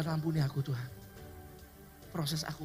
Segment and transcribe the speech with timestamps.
[0.00, 0.88] Tuhan ampuni aku Tuhan.
[2.08, 2.64] Proses aku.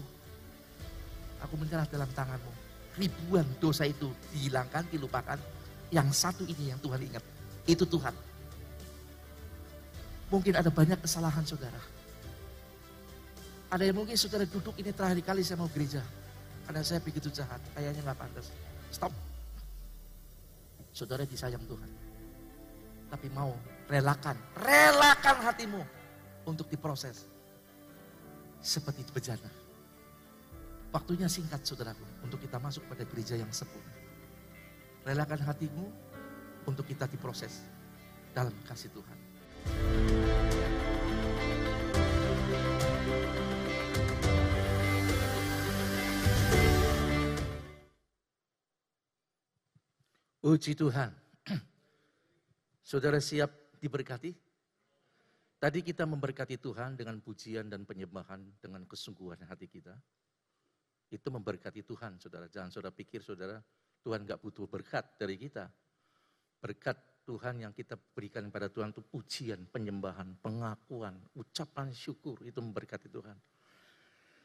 [1.43, 2.47] Aku menyerah dalam tanganmu.
[2.95, 5.35] Ribuan dosa itu dihilangkan, dilupakan.
[5.91, 7.19] Yang satu ini yang Tuhan ingat.
[7.67, 8.15] Itu Tuhan.
[10.31, 11.75] Mungkin ada banyak kesalahan saudara.
[13.67, 15.99] Ada yang mungkin saudara duduk ini terakhir kali saya mau gereja.
[16.63, 18.47] Karena saya begitu jahat, kayaknya nggak pantas.
[18.95, 19.11] Stop.
[20.95, 21.91] Saudara disayang Tuhan.
[23.11, 23.51] Tapi mau
[23.91, 25.94] relakan, relakan hatimu
[26.45, 27.25] untuk diproses.
[28.61, 29.51] Seperti bejana.
[30.89, 33.93] Waktunya singkat saudaraku untuk kita masuk pada gereja yang sempurna.
[35.05, 35.85] Relakan hatimu
[36.65, 37.61] untuk kita diproses
[38.33, 39.17] dalam kasih Tuhan.
[50.45, 51.09] Puji Tuhan.
[52.85, 53.49] Saudara siap
[53.81, 54.29] diberkati?
[55.55, 59.95] Tadi kita memberkati Tuhan dengan pujian dan penyembahan dengan kesungguhan hati kita.
[61.09, 62.51] Itu memberkati Tuhan, saudara.
[62.51, 63.57] Jangan saudara pikir, saudara,
[64.03, 65.71] Tuhan gak butuh berkat dari kita.
[66.59, 72.43] Berkat Tuhan yang kita berikan kepada Tuhan itu pujian, penyembahan, pengakuan, ucapan syukur.
[72.43, 73.37] Itu memberkati Tuhan.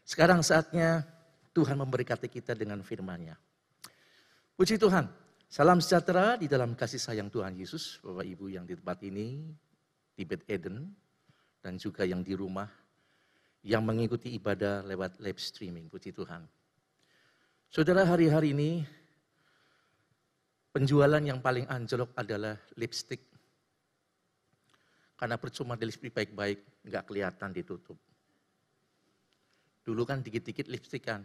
[0.06, 1.04] Sekarang saatnya
[1.50, 3.34] Tuhan memberkati kita dengan firman-Nya.
[4.54, 5.08] Puji Tuhan,
[5.50, 9.50] Salam sejahtera di dalam kasih sayang Tuhan Yesus, Bapak Ibu yang di tempat ini,
[10.20, 10.84] di Bed Eden,
[11.64, 12.68] dan juga yang di rumah,
[13.64, 16.44] yang mengikuti ibadah lewat live streaming, puji Tuhan.
[17.72, 18.84] Saudara, hari-hari ini,
[20.76, 23.24] penjualan yang paling anjlok adalah lipstick.
[25.16, 27.96] Karena percuma di lipstick baik-baik, nggak kelihatan ditutup.
[29.80, 31.24] Dulu kan dikit-dikit lipstick kan,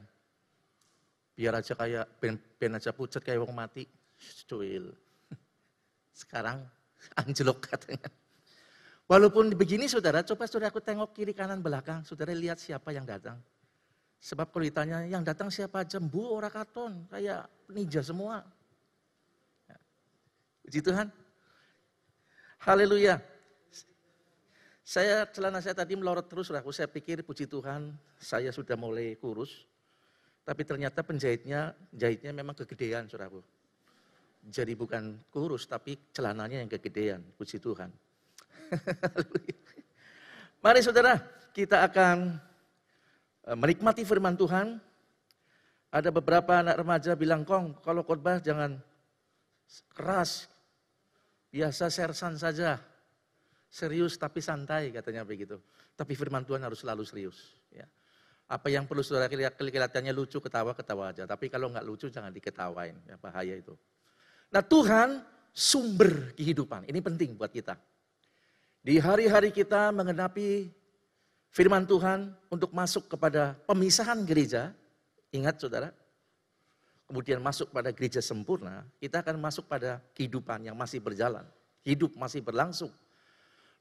[1.35, 3.83] biar aja kayak ben, ben aja pucat kayak wong mati
[4.47, 4.95] cuil.
[6.23, 6.63] Sekarang
[7.19, 8.07] anjlok katanya.
[9.05, 13.37] Walaupun begini saudara, coba saudara aku tengok kiri kanan belakang, saudara lihat siapa yang datang.
[14.17, 18.41] Sebab kalau ditanya, yang datang siapa aja, bu orang katon, kayak ninja semua.
[19.69, 19.77] Ya.
[20.65, 21.13] Puji Tuhan.
[22.65, 23.21] Haleluya.
[24.81, 29.69] Saya celana saya tadi melorot terus, aku saya pikir puji Tuhan, saya sudah mulai kurus.
[30.41, 33.45] Tapi ternyata penjahitnya, jahitnya memang kegedean, saudaraku.
[34.49, 37.21] Jadi bukan kurus, tapi celananya yang kegedean.
[37.37, 37.93] Puji Tuhan.
[40.63, 41.21] Mari saudara,
[41.53, 42.41] kita akan
[43.45, 44.81] e, menikmati firman Tuhan.
[45.93, 48.75] Ada beberapa anak remaja bilang, Kong, kalau khotbah jangan
[49.95, 50.51] keras.
[51.53, 52.75] Biasa sersan saja.
[53.71, 55.55] Serius tapi santai katanya begitu.
[55.95, 57.55] Tapi firman Tuhan harus selalu serius.
[57.71, 57.87] Ya.
[58.45, 61.23] Apa yang perlu saudara kelihatannya lucu, ketawa, ketawa aja.
[61.23, 62.95] Tapi kalau nggak lucu jangan diketawain.
[63.07, 63.71] Ya, bahaya itu.
[64.51, 65.23] Nah Tuhan
[65.55, 66.91] sumber kehidupan.
[66.91, 67.79] Ini penting buat kita.
[68.85, 70.69] Di hari-hari kita mengenapi
[71.49, 74.77] firman Tuhan untuk masuk kepada pemisahan gereja.
[75.33, 75.89] Ingat saudara,
[77.09, 81.41] kemudian masuk pada gereja sempurna, kita akan masuk pada kehidupan yang masih berjalan.
[81.81, 82.93] Hidup masih berlangsung.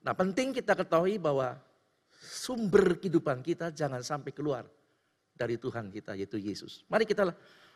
[0.01, 1.61] Nah penting kita ketahui bahwa
[2.25, 4.65] sumber kehidupan kita jangan sampai keluar
[5.37, 6.81] dari Tuhan kita yaitu Yesus.
[6.89, 7.29] Mari kita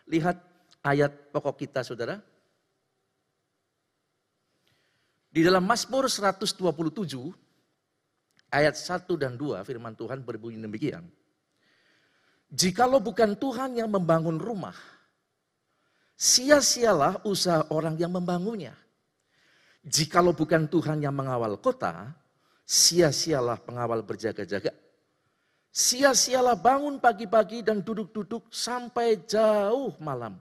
[0.09, 0.41] lihat
[0.81, 2.25] ayat pokok kita saudara.
[5.39, 6.51] Di dalam Mazmur 127
[8.51, 11.07] ayat 1 dan 2 firman Tuhan berbunyi demikian.
[12.51, 14.75] Jikalau bukan Tuhan yang membangun rumah,
[16.19, 18.75] sia-sialah usaha orang yang membangunnya.
[19.87, 22.11] Jikalau bukan Tuhan yang mengawal kota,
[22.67, 24.75] sia-sialah pengawal berjaga-jaga.
[25.71, 30.35] Sia-sialah bangun pagi-pagi dan duduk-duduk sampai jauh malam.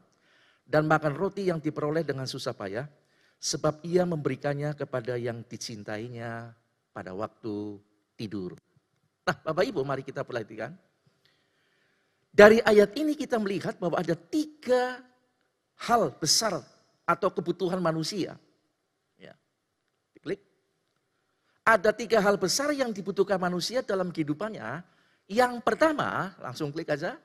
[0.65, 2.96] Dan makan roti yang diperoleh dengan susah payah
[3.37, 6.51] Sebab ia memberikannya kepada yang dicintainya
[6.89, 7.77] pada waktu
[8.17, 8.57] tidur.
[9.21, 10.73] Nah Bapak Ibu mari kita perhatikan.
[12.33, 15.01] Dari ayat ini kita melihat bahwa ada tiga
[15.77, 16.61] hal besar
[17.05, 18.37] atau kebutuhan manusia.
[19.17, 19.33] Ya.
[20.21, 20.41] Klik.
[21.61, 24.81] Ada tiga hal besar yang dibutuhkan manusia dalam kehidupannya.
[25.27, 27.19] Yang pertama, langsung klik aja.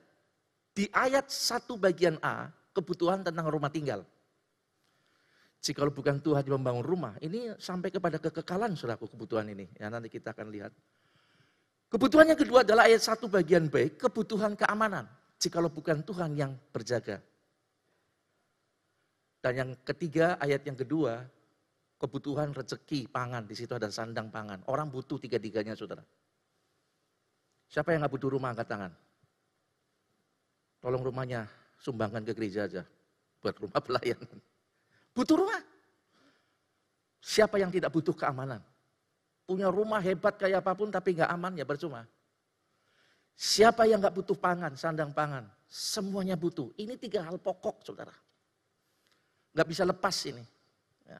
[0.73, 4.01] Di ayat satu bagian A, kebutuhan tentang rumah tinggal.
[5.63, 9.71] Jika bukan Tuhan yang membangun rumah, ini sampai kepada kekekalan saudaraku kebutuhan ini.
[9.79, 10.75] Ya nanti kita akan lihat.
[11.87, 15.07] Kebutuhan yang kedua adalah ayat satu bagian B, kebutuhan keamanan.
[15.39, 17.23] Jika bukan Tuhan yang berjaga.
[19.39, 21.23] Dan yang ketiga, ayat yang kedua,
[21.95, 23.47] kebutuhan rezeki pangan.
[23.47, 24.67] Di situ ada sandang pangan.
[24.67, 26.03] Orang butuh tiga-tiganya saudara.
[27.71, 28.91] Siapa yang nggak butuh rumah angkat tangan?
[30.83, 31.47] Tolong rumahnya
[31.79, 32.83] sumbangkan ke gereja aja.
[33.39, 34.43] Buat rumah pelayanan.
[35.13, 35.61] Butuh rumah.
[37.23, 38.59] Siapa yang tidak butuh keamanan?
[39.47, 42.03] Punya rumah hebat kayak apa pun tapi nggak aman ya percuma.
[43.33, 45.45] Siapa yang nggak butuh pangan, sandang pangan?
[45.69, 46.73] Semuanya butuh.
[46.77, 48.13] Ini tiga hal pokok, saudara.
[49.53, 50.43] Nggak bisa lepas ini.
[51.07, 51.17] Ya.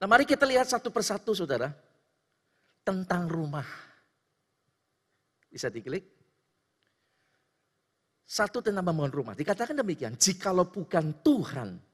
[0.00, 1.72] Nah mari kita lihat satu persatu, saudara.
[2.80, 3.66] Tentang rumah.
[5.50, 6.06] Bisa diklik.
[8.24, 9.34] Satu tentang membangun rumah.
[9.34, 11.89] Dikatakan demikian, jikalau bukan Tuhan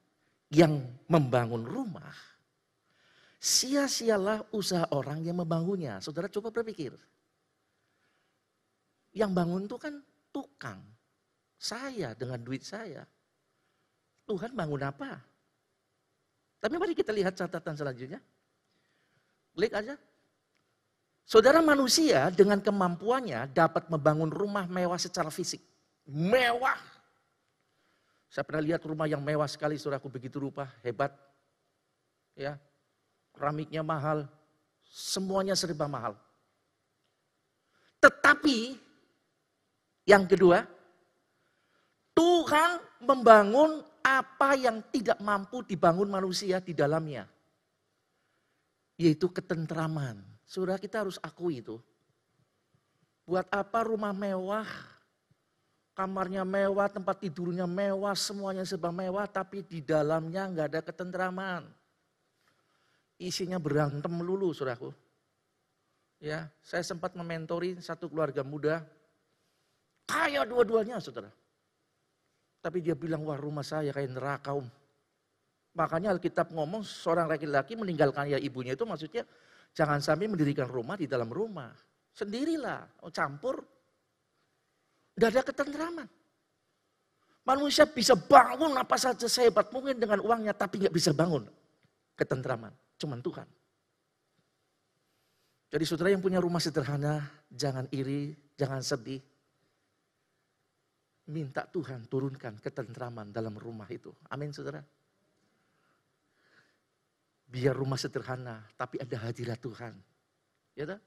[0.51, 0.79] yang
[1.11, 2.15] membangun rumah,
[3.43, 5.99] sia-sialah usaha orang yang membangunnya.
[5.99, 6.95] Saudara coba berpikir.
[9.17, 9.95] Yang bangun itu kan
[10.31, 10.81] tukang.
[11.57, 13.09] Saya dengan duit saya.
[14.29, 15.17] Tuhan bangun apa?
[16.61, 18.21] Tapi mari kita lihat catatan selanjutnya.
[19.57, 19.97] Klik aja.
[21.27, 25.59] Saudara manusia dengan kemampuannya dapat membangun rumah mewah secara fisik.
[26.07, 26.96] Mewah.
[28.37, 31.09] Saya pernah lihat rumah yang mewah sekali, saudaraku begitu rupa, hebat.
[32.37, 32.61] Ya,
[33.33, 34.29] keramiknya mahal,
[34.85, 36.21] semuanya serba mahal.
[37.97, 38.77] Tetapi
[40.05, 40.69] yang kedua,
[42.13, 42.77] Tuhan
[43.09, 47.25] membangun apa yang tidak mampu dibangun manusia di dalamnya.
[49.01, 50.21] Yaitu ketentraman.
[50.45, 51.81] Saudara kita harus akui itu.
[53.25, 54.69] Buat apa rumah mewah,
[55.97, 61.65] kamarnya mewah, tempat tidurnya mewah, semuanya serba mewah, tapi di dalamnya nggak ada ketentraman.
[63.17, 64.93] Isinya berantem melulu, saudaraku.
[66.21, 68.85] Ya, saya sempat mementori satu keluarga muda
[70.07, 71.29] Kaya dua-duanya saudara.
[72.63, 74.67] Tapi dia bilang, wah rumah saya kayak neraka om.
[75.77, 79.27] Makanya Alkitab ngomong seorang laki-laki meninggalkan ya ibunya itu maksudnya
[79.77, 81.75] jangan sampai mendirikan rumah di dalam rumah.
[82.17, 83.61] Sendirilah, campur.
[85.17, 86.09] Tidak ada ketentraman.
[87.47, 91.49] Manusia bisa bangun apa saja sehebat mungkin dengan uangnya tapi nggak bisa bangun
[92.13, 92.75] ketentraman.
[93.01, 93.49] Cuman Tuhan.
[95.73, 99.19] Jadi saudara yang punya rumah sederhana, jangan iri, jangan sedih,
[101.27, 104.15] minta Tuhan turunkan ketentraman dalam rumah itu.
[104.31, 104.83] Amin saudara.
[107.47, 109.95] Biar rumah sederhana, tapi ada hadirat Tuhan.
[110.75, 111.01] Ya tak?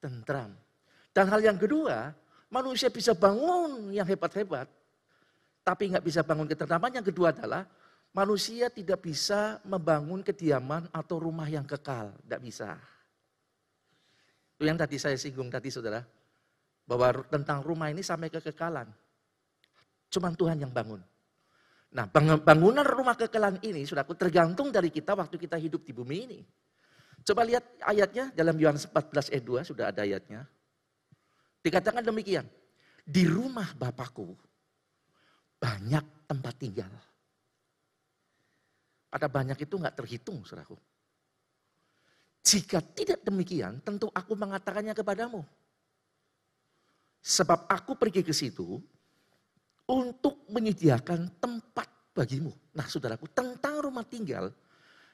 [0.00, 0.52] Tentram.
[1.12, 2.12] Dan hal yang kedua,
[2.50, 4.66] manusia bisa bangun yang hebat-hebat,
[5.62, 6.98] tapi nggak bisa bangun ketentraman.
[6.98, 7.64] Yang kedua adalah
[8.10, 12.10] manusia tidak bisa membangun kediaman atau rumah yang kekal.
[12.26, 12.74] Tidak bisa.
[14.58, 16.02] Itu yang tadi saya singgung tadi saudara.
[16.84, 18.90] Bahwa tentang rumah ini sampai kekekalan.
[20.10, 20.98] Cuma Tuhan yang bangun.
[21.90, 22.06] Nah
[22.42, 26.40] bangunan rumah kekekalan ini sudah tergantung dari kita waktu kita hidup di bumi ini.
[27.22, 30.50] Coba lihat ayatnya dalam Yohanes 14 ayat 2 sudah ada ayatnya.
[31.60, 32.48] Dikatakan demikian.
[33.04, 34.32] Di rumah Bapakku
[35.60, 36.92] banyak tempat tinggal.
[39.10, 40.78] Ada banyak itu nggak terhitung, saudaraku.
[42.40, 45.44] Jika tidak demikian, tentu aku mengatakannya kepadamu.
[47.20, 48.80] Sebab aku pergi ke situ
[49.84, 52.54] untuk menyediakan tempat bagimu.
[52.72, 54.48] Nah saudaraku, tentang rumah tinggal,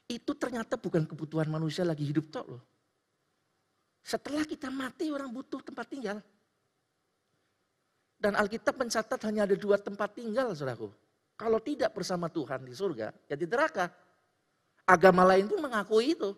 [0.06, 2.62] itu ternyata bukan kebutuhan manusia lagi hidup tok loh.
[4.06, 6.22] Setelah kita mati orang butuh tempat tinggal.
[8.16, 10.88] Dan Alkitab mencatat hanya ada dua tempat tinggal saudaraku.
[11.36, 13.92] Kalau tidak bersama Tuhan di surga, ya di neraka.
[14.88, 16.32] Agama lain pun mengakui itu.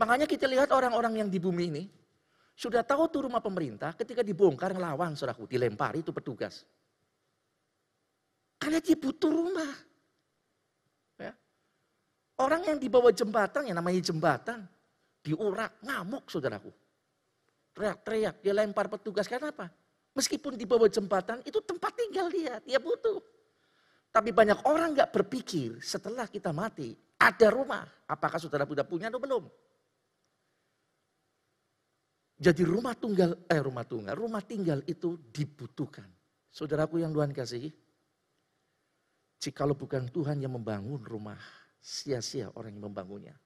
[0.00, 1.84] Makanya kita lihat orang-orang yang di bumi ini,
[2.56, 6.64] sudah tahu tuh rumah pemerintah ketika dibongkar ngelawan saudaraku, dilempari itu petugas.
[8.56, 9.72] Karena dia butuh rumah.
[11.20, 11.36] Ya.
[12.40, 14.64] Orang yang di bawah jembatan, yang namanya jembatan,
[15.20, 16.72] diurak, ngamuk saudaraku.
[17.76, 19.68] Teriak-teriak, dia lempar petugas, karena apa?
[20.16, 23.20] Meskipun di bawah jembatan, itu tempat tinggal dia, dia butuh.
[24.08, 27.84] Tapi banyak orang nggak berpikir setelah kita mati, ada rumah.
[28.08, 29.44] Apakah saudara sudah punya atau belum?
[32.40, 36.08] Jadi rumah tunggal, eh rumah tunggal, rumah tinggal itu dibutuhkan.
[36.48, 37.68] Saudaraku yang Tuhan kasih,
[39.36, 41.40] jikalau bukan Tuhan yang membangun rumah,
[41.76, 43.36] sia-sia orang yang membangunnya.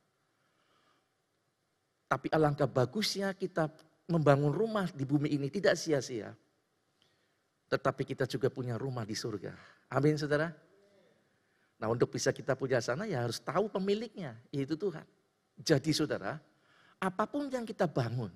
[2.07, 3.71] Tapi alangkah bagusnya kita
[4.11, 6.31] membangun rumah di bumi ini tidak sia-sia.
[7.71, 9.55] Tetapi kita juga punya rumah di surga.
[9.95, 10.50] Amin saudara.
[11.81, 15.07] Nah untuk bisa kita punya sana ya harus tahu pemiliknya, yaitu Tuhan.
[15.57, 16.35] Jadi saudara,
[16.99, 18.29] apa pun yang kita bangun,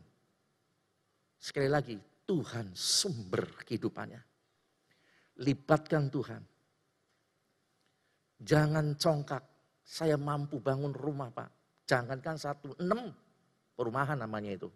[1.45, 4.17] Sekali lagi, Tuhan sumber kehidupannya.
[5.45, 6.41] Libatkan Tuhan.
[8.41, 9.45] Jangan congkak,
[9.85, 11.85] saya mampu bangun rumah Pak.
[11.85, 13.13] Jangankan satu, enam
[13.77, 14.73] perumahan namanya itu.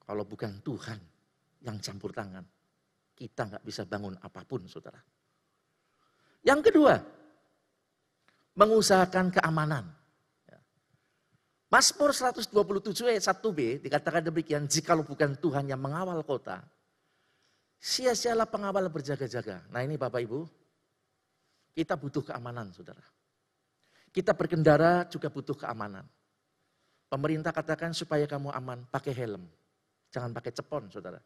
[0.00, 0.96] Kalau bukan Tuhan
[1.64, 2.44] yang campur tangan,
[3.16, 5.00] kita nggak bisa bangun apa pun saudara.
[6.44, 6.94] Yang kedua,
[8.54, 9.84] mengusahakan keamanan.
[11.66, 12.54] Mazmur 127
[13.10, 16.62] ayat 1b dikatakan demikian, jikalau bukan Tuhan yang mengawal kota,
[17.82, 19.66] sia-sialah pengawal berjaga-jaga.
[19.74, 20.46] Nah ini Bapak Ibu,
[21.74, 23.02] kita butuh keamanan saudara.
[24.14, 26.06] Kita berkendara juga butuh keamanan.
[27.10, 29.44] Pemerintah katakan supaya kamu aman, pakai helm.
[30.08, 31.20] Jangan pakai cepon saudara.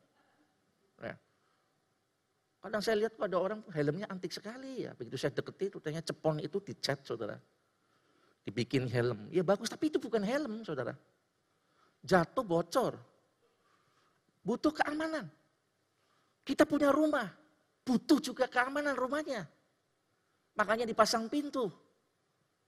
[2.61, 4.93] Kadang saya lihat ada orang helmnya antik sekali ya.
[4.93, 7.41] Begitu saya deketi, rutenya cepon itu dicat saudara
[8.45, 9.29] dibikin helm.
[9.29, 10.97] Ya bagus, tapi itu bukan helm, saudara.
[12.01, 12.97] Jatuh bocor.
[14.41, 15.29] Butuh keamanan.
[16.43, 17.29] Kita punya rumah,
[17.85, 19.45] butuh juga keamanan rumahnya.
[20.57, 21.69] Makanya dipasang pintu.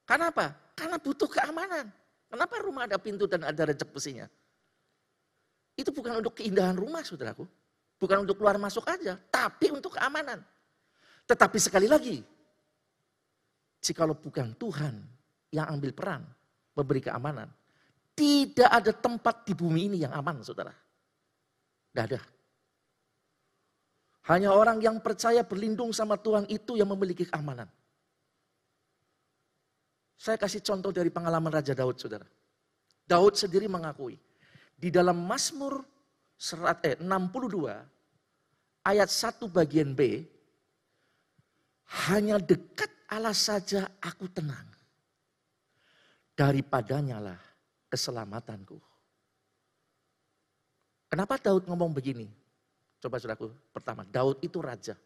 [0.04, 0.52] Kenapa?
[0.76, 1.88] Karena butuh keamanan.
[2.28, 4.28] Kenapa rumah ada pintu dan ada rejek besinya?
[5.72, 7.48] Itu bukan untuk keindahan rumah, saudaraku.
[8.02, 10.42] Bukan untuk keluar masuk aja, tapi untuk keamanan.
[11.22, 12.18] Tetapi sekali lagi,
[13.78, 14.98] jikalau bukan Tuhan
[15.54, 16.26] yang ambil peran
[16.74, 17.46] memberi keamanan.
[18.18, 20.74] Tidak ada tempat di bumi ini yang aman, saudara.
[20.74, 22.18] Tidak ada.
[24.34, 27.70] Hanya orang yang percaya berlindung sama Tuhan itu yang memiliki keamanan.
[30.18, 32.26] Saya kasih contoh dari pengalaman Raja Daud, saudara.
[33.06, 34.18] Daud sendiri mengakui,
[34.74, 35.82] di dalam Mazmur
[36.82, 37.91] eh, 62
[38.86, 40.26] ayat 1 bagian B,
[42.08, 44.72] hanya dekat Allah saja aku tenang
[46.32, 47.40] daripadanya lah
[47.92, 48.80] keselamatanku.
[51.12, 52.24] Kenapa Daud ngomong begini?
[52.96, 54.96] Coba saudaraku, pertama, Daud itu raja.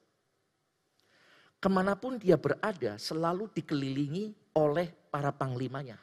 [1.59, 5.99] Ke mana pun dia berada selalu dikelilingi oleh para panglimanya.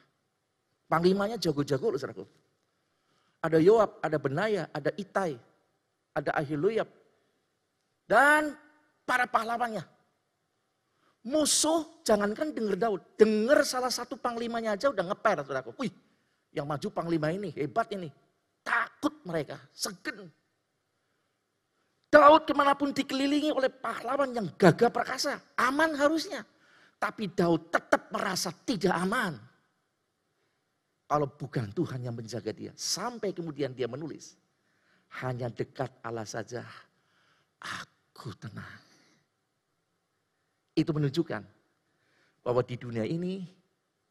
[0.91, 2.25] Panglimanya jago-jago loh saudaraku.
[3.39, 5.39] Ada Yoab, ada Benaya, ada Itai,
[6.11, 6.89] ada Ahiluyab.
[8.03, 8.55] Dan
[9.07, 9.83] para pahlawannya.
[11.23, 15.71] Musuh jangankan denger Daud, denger salah satu panglimanya aja udah ngeper saudaraku.
[15.79, 15.93] Wih,
[16.51, 18.11] yang maju panglima ini hebat ini.
[18.59, 20.27] Takut mereka, segen.
[22.11, 26.43] Daud ke mana pun dikelilingi oleh pahlawan yang gagah perkasa, aman harusnya.
[26.99, 29.35] Tapi Daud tetap merasa tidak aman.
[31.07, 32.71] Kalau bukan Tuhan yang menjaga dia.
[32.75, 34.39] Sampai kemudian dia menulis.
[35.23, 36.63] Hanya dekat Allah saja,
[37.59, 38.79] aku tenang.
[40.73, 41.43] Itu menunjukkan
[42.41, 43.45] bahwa di dunia ini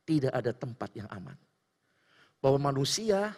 [0.06, 1.34] tidak ada tempat yang aman.
[2.42, 3.34] Bahwa manusia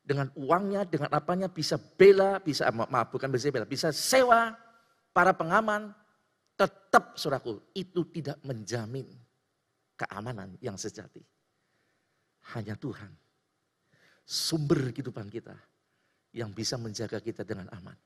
[0.00, 4.56] dengan uangnya, dengan apanya bisa bela, bisa maaf bukan bisa bela, bisa sewa
[5.12, 5.92] para pengaman,
[6.56, 9.08] tetap suraku itu tidak menjamin
[9.96, 11.20] keamanan yang sejati.
[12.56, 13.12] Hanya Tuhan,
[14.24, 15.56] sumber kehidupan kita
[16.32, 17.96] yang bisa menjaga kita dengan aman.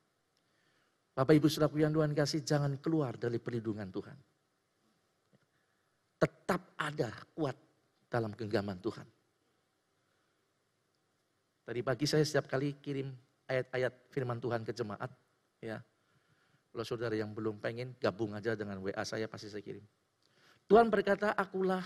[1.14, 4.18] Bapak Ibu Saudaraku yang Tuhan kasih, jangan keluar dari perlindungan Tuhan
[6.24, 7.52] tetap ada kuat
[8.08, 9.04] dalam genggaman Tuhan.
[11.64, 13.12] Tadi pagi saya setiap kali kirim
[13.44, 15.12] ayat-ayat firman Tuhan ke jemaat,
[15.60, 15.80] ya.
[16.72, 19.84] Kalau saudara yang belum pengen gabung aja dengan WA saya pasti saya kirim.
[20.64, 21.84] Tuhan berkata, akulah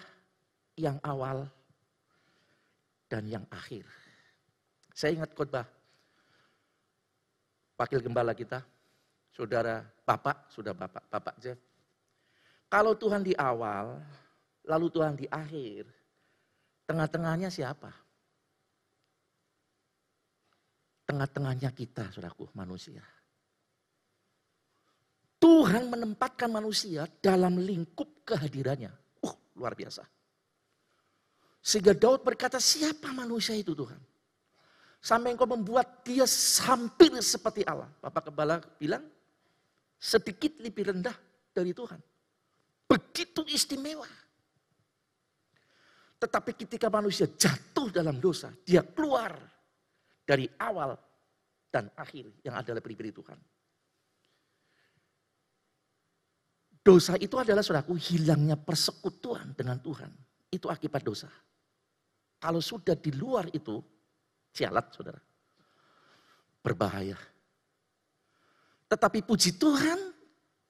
[0.78, 1.50] yang awal
[3.10, 3.84] dan yang akhir.
[4.94, 5.66] Saya ingat khotbah
[7.78, 8.62] wakil gembala kita,
[9.38, 11.54] saudara Bapak, sudah Bapak, Bapak Jeff.
[12.66, 14.02] Kalau Tuhan di awal,
[14.66, 15.86] lalu Tuhan di akhir,
[16.90, 17.94] tengah-tengahnya siapa?
[21.06, 23.00] Tengah-tengahnya kita, saudaraku, manusia.
[25.38, 28.90] Tuhan menempatkan manusia dalam lingkup kehadirannya.
[29.22, 30.02] Uh, luar biasa.
[31.62, 34.02] Sehingga Daud berkata, siapa manusia itu Tuhan?
[34.98, 36.26] Sampai engkau membuat dia
[36.66, 37.88] hampir seperti Allah.
[38.02, 39.06] Bapak Kepala bilang,
[39.98, 41.14] sedikit lebih rendah
[41.50, 41.98] dari Tuhan.
[42.88, 44.06] Begitu istimewa.
[46.18, 49.38] Tetapi ketika manusia jatuh dalam dosa, dia keluar
[50.26, 50.98] dari awal
[51.70, 53.38] dan akhir yang adalah pribadi Tuhan.
[56.82, 60.08] Dosa itu adalah saudaraku hilangnya persekutuan dengan Tuhan.
[60.48, 61.28] Itu akibat dosa.
[62.40, 63.76] Kalau sudah di luar itu,
[64.54, 65.20] sialat saudara.
[66.64, 67.18] Berbahaya.
[68.88, 70.16] Tetapi puji Tuhan,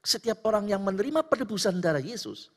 [0.03, 2.51] setiap orang yang menerima penebusan darah Yesus,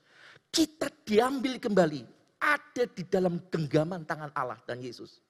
[0.49, 2.01] kita diambil kembali
[2.41, 5.21] ada di dalam genggaman tangan Allah dan Yesus.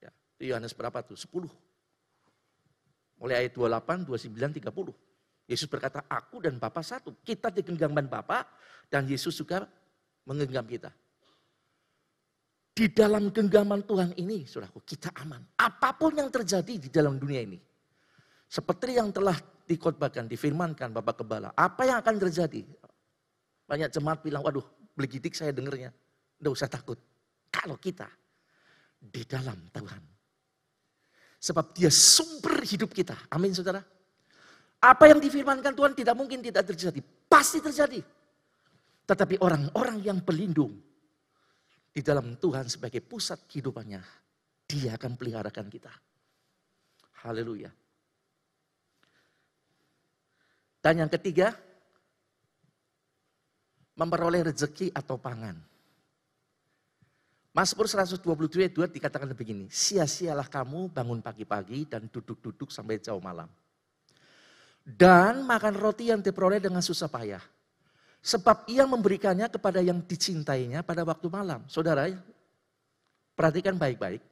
[0.00, 0.08] Ya,
[0.40, 1.20] itu Yohanes berapa tuh?
[1.20, 1.44] 10.
[3.20, 4.90] Mulai ayat 28, 29, 30.
[5.46, 7.12] Yesus berkata, aku dan Bapa satu.
[7.20, 8.48] Kita di genggaman Bapa
[8.88, 9.68] dan Yesus juga
[10.24, 10.90] menggenggam kita.
[12.72, 15.44] Di dalam genggaman Tuhan ini, saudaraku, kita aman.
[15.60, 17.60] Apa pun yang terjadi di dalam dunia ini.
[18.52, 21.56] Seperti yang telah dikotbahkan, difirmankan Bapak Kebala.
[21.56, 22.60] Apa yang akan terjadi?
[23.64, 25.90] Banyak jemaat bilang, waduh Belegidik saya dengernya.
[26.36, 27.00] Tidak usah takut.
[27.48, 28.08] Kalau kita
[29.00, 30.02] di dalam Tuhan.
[31.42, 33.16] Sebab dia sumber hidup kita.
[33.32, 33.82] Amin saudara.
[34.82, 37.00] Apa yang difirmankan Tuhan tidak mungkin tidak terjadi.
[37.26, 37.98] Pasti terjadi.
[39.02, 40.78] Tetapi orang-orang yang berlindung
[41.90, 44.00] di dalam Tuhan sebagai pusat kehidupannya,
[44.70, 45.92] dia akan peliharakan kita.
[47.26, 47.70] Haleluya.
[50.82, 51.54] Dan yang ketiga,
[53.94, 55.54] memperoleh rezeki atau pangan.
[57.52, 63.46] Mazmur 122 ayat 2 dikatakan begini, sia-sialah kamu bangun pagi-pagi dan duduk-duduk sampai jauh malam.
[64.82, 67.44] Dan makan roti yang diperoleh dengan susah payah.
[68.24, 71.62] Sebab ia memberikannya kepada yang dicintainya pada waktu malam.
[71.68, 72.08] Saudara,
[73.36, 74.24] perhatikan baik-baik.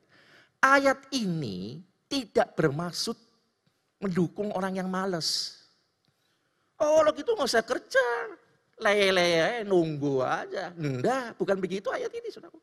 [0.59, 3.15] Ayat ini tidak bermaksud
[4.01, 5.60] mendukung orang yang males.
[6.81, 8.07] Oh, kalau gitu nggak usah kerja.
[8.81, 10.73] Lele, nunggu aja.
[10.73, 12.57] Enggak, bukan begitu ayat ini, saudara.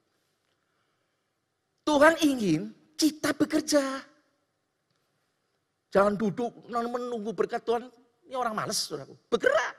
[1.86, 4.02] Tuhan ingin kita bekerja.
[5.94, 7.86] Jangan duduk menunggu berkat Tuhan.
[8.28, 9.14] Ini orang males, saudaraku.
[9.30, 9.76] Bergerak.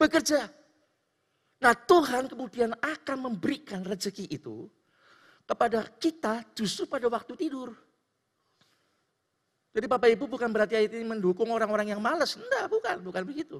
[0.00, 0.48] Bekerja.
[1.62, 4.66] Nah Tuhan kemudian akan memberikan rezeki itu
[5.44, 7.72] kepada kita justru pada waktu tidur.
[9.74, 12.38] Jadi Bapak Ibu bukan berarti ayat ini mendukung orang-orang yang malas.
[12.38, 12.96] Enggak, bukan.
[13.02, 13.58] Bukan begitu.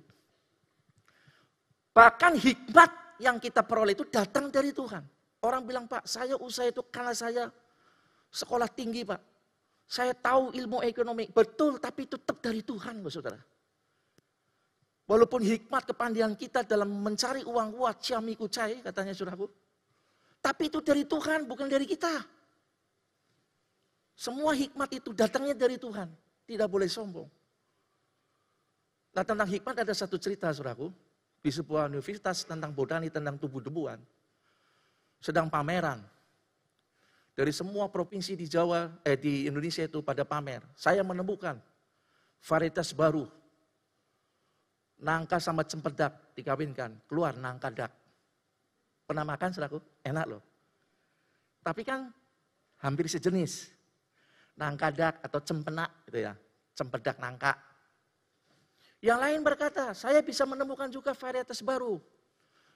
[1.90, 5.02] Bahkan hikmat yang kita peroleh itu datang dari Tuhan.
[5.42, 7.50] Orang bilang, Pak, saya usaha itu karena saya
[8.30, 9.20] sekolah tinggi, Pak.
[9.90, 11.26] Saya tahu ilmu ekonomi.
[11.28, 13.42] Betul, tapi itu tetap dari Tuhan, saudara.
[15.04, 19.50] Walaupun hikmat kepandian kita dalam mencari uang kuat, ciami kucai, katanya saudaraku.
[20.40, 22.24] Tapi itu dari Tuhan, bukan dari kita.
[24.14, 26.10] Semua hikmat itu datangnya dari Tuhan.
[26.46, 27.26] Tidak boleh sombong.
[29.14, 30.90] Nah tentang hikmat ada satu cerita saudaraku.
[31.44, 34.00] Di sebuah universitas tentang botani, tentang tubuh debuan
[35.24, 36.04] sedang pameran.
[37.32, 40.60] Dari semua provinsi di Jawa, eh di Indonesia itu pada pamer.
[40.76, 41.56] Saya menemukan
[42.44, 43.24] varietas baru.
[45.00, 47.92] Nangka sama cempedak dikawinkan, keluar nangka dak.
[49.08, 49.80] Pernah makan selaku?
[50.04, 50.42] Enak loh.
[51.64, 52.12] Tapi kan
[52.84, 53.72] hampir sejenis.
[54.54, 56.32] Nangka dak atau cempenak gitu ya.
[56.74, 57.54] Cempedak nangka.
[59.04, 62.00] Yang lain berkata, saya bisa menemukan juga varietas baru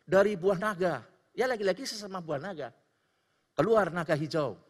[0.05, 1.01] dari buah naga.
[1.33, 2.69] Ya lagi-lagi sesama buah naga.
[3.57, 4.61] Keluar naga hijau.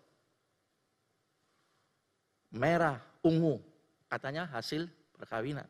[2.54, 3.58] Merah, ungu.
[4.08, 5.66] Katanya hasil perkawinan.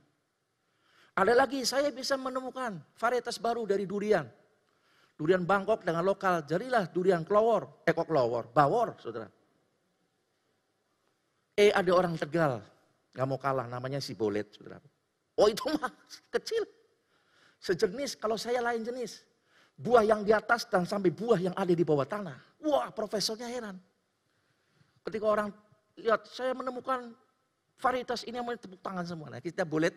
[1.18, 4.29] Ada lagi saya bisa menemukan varietas baru dari durian.
[5.18, 6.46] Durian Bangkok dengan lokal.
[6.46, 7.83] Jadilah durian kelowor.
[7.83, 8.55] Eh kok kelowor?
[8.55, 9.27] Bawor saudara.
[11.59, 12.62] Eh ada orang Tegal.
[13.11, 14.79] Gak mau kalah namanya si Bolet saudara.
[15.35, 15.90] Oh itu mah
[16.31, 16.62] kecil.
[17.59, 19.27] Sejenis kalau saya lain jenis
[19.79, 22.38] buah yang di atas dan sampai buah yang ada di bawah tanah.
[22.66, 23.79] Wah, profesornya heran.
[25.07, 25.49] Ketika orang
[25.94, 27.14] lihat, saya menemukan
[27.79, 29.31] varietas ini yang tepuk tangan semua.
[29.31, 29.94] Nah, kita boleh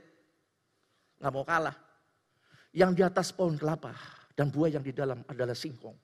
[1.17, 1.73] nggak mau kalah.
[2.71, 3.91] Yang di atas pohon kelapa
[4.37, 5.97] dan buah yang di dalam adalah singkong.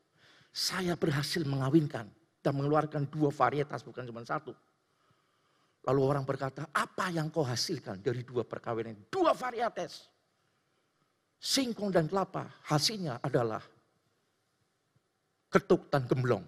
[0.51, 2.09] Saya berhasil mengawinkan
[2.41, 4.51] dan mengeluarkan dua varietas, bukan cuma satu.
[5.87, 9.07] Lalu orang berkata, apa yang kau hasilkan dari dua perkawinan?
[9.07, 10.17] Dua varietas
[11.37, 13.61] singkong dan kelapa, hasilnya adalah
[15.47, 16.43] ketuk dan gemblong.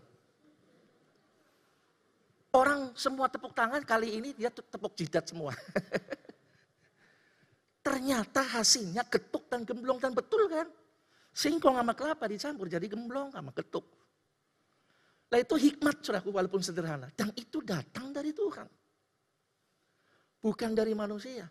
[2.49, 5.53] Orang semua tepuk tangan kali ini dia tepuk jidat semua.
[7.85, 10.65] Ternyata hasilnya ketuk dan gemblong dan betul kan?
[11.29, 13.85] Singkong sama kelapa dicampur jadi gemblong sama ketuk.
[15.29, 17.13] Nah itu hikmat suraku walaupun sederhana.
[17.13, 18.65] Dan itu datang dari Tuhan.
[20.39, 21.47] Bukan dari manusia.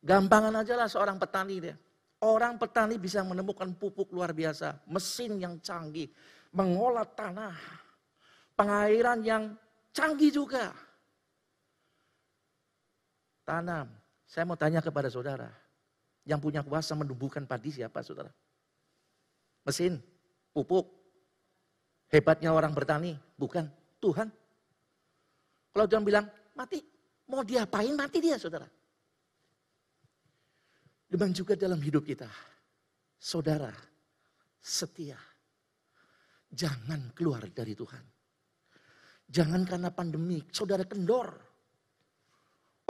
[0.00, 1.76] Gampangan aja lah seorang petani dia.
[2.20, 6.08] Orang petani bisa menemukan pupuk luar biasa, mesin yang canggih,
[6.52, 7.56] mengolah tanah,
[8.52, 9.56] pengairan yang
[9.92, 10.72] canggih juga.
[13.44, 13.88] Tanam.
[14.28, 15.48] Saya mau tanya kepada saudara,
[16.28, 18.30] yang punya kuasa menumbuhkan padi siapa saudara?
[19.64, 19.98] Mesin,
[20.52, 20.86] pupuk.
[22.12, 23.66] Hebatnya orang bertani, bukan
[23.98, 24.28] Tuhan.
[25.72, 26.82] Kalau Tuhan bilang, mati,
[27.30, 28.66] mau diapain mati dia saudara.
[31.10, 32.26] Demikian juga dalam hidup kita.
[33.18, 33.70] Saudara,
[34.58, 35.18] setia.
[36.50, 38.04] Jangan keluar dari Tuhan.
[39.30, 41.30] Jangan karena pandemi, saudara kendor.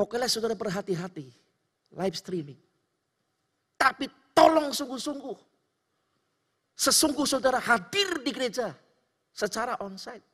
[0.01, 1.29] Oke lah saudara berhati-hati.
[1.97, 2.61] Live streaming.
[3.77, 5.37] Tapi tolong sungguh-sungguh.
[6.77, 8.73] Sesungguh saudara hadir di gereja
[9.37, 10.30] secara onsite.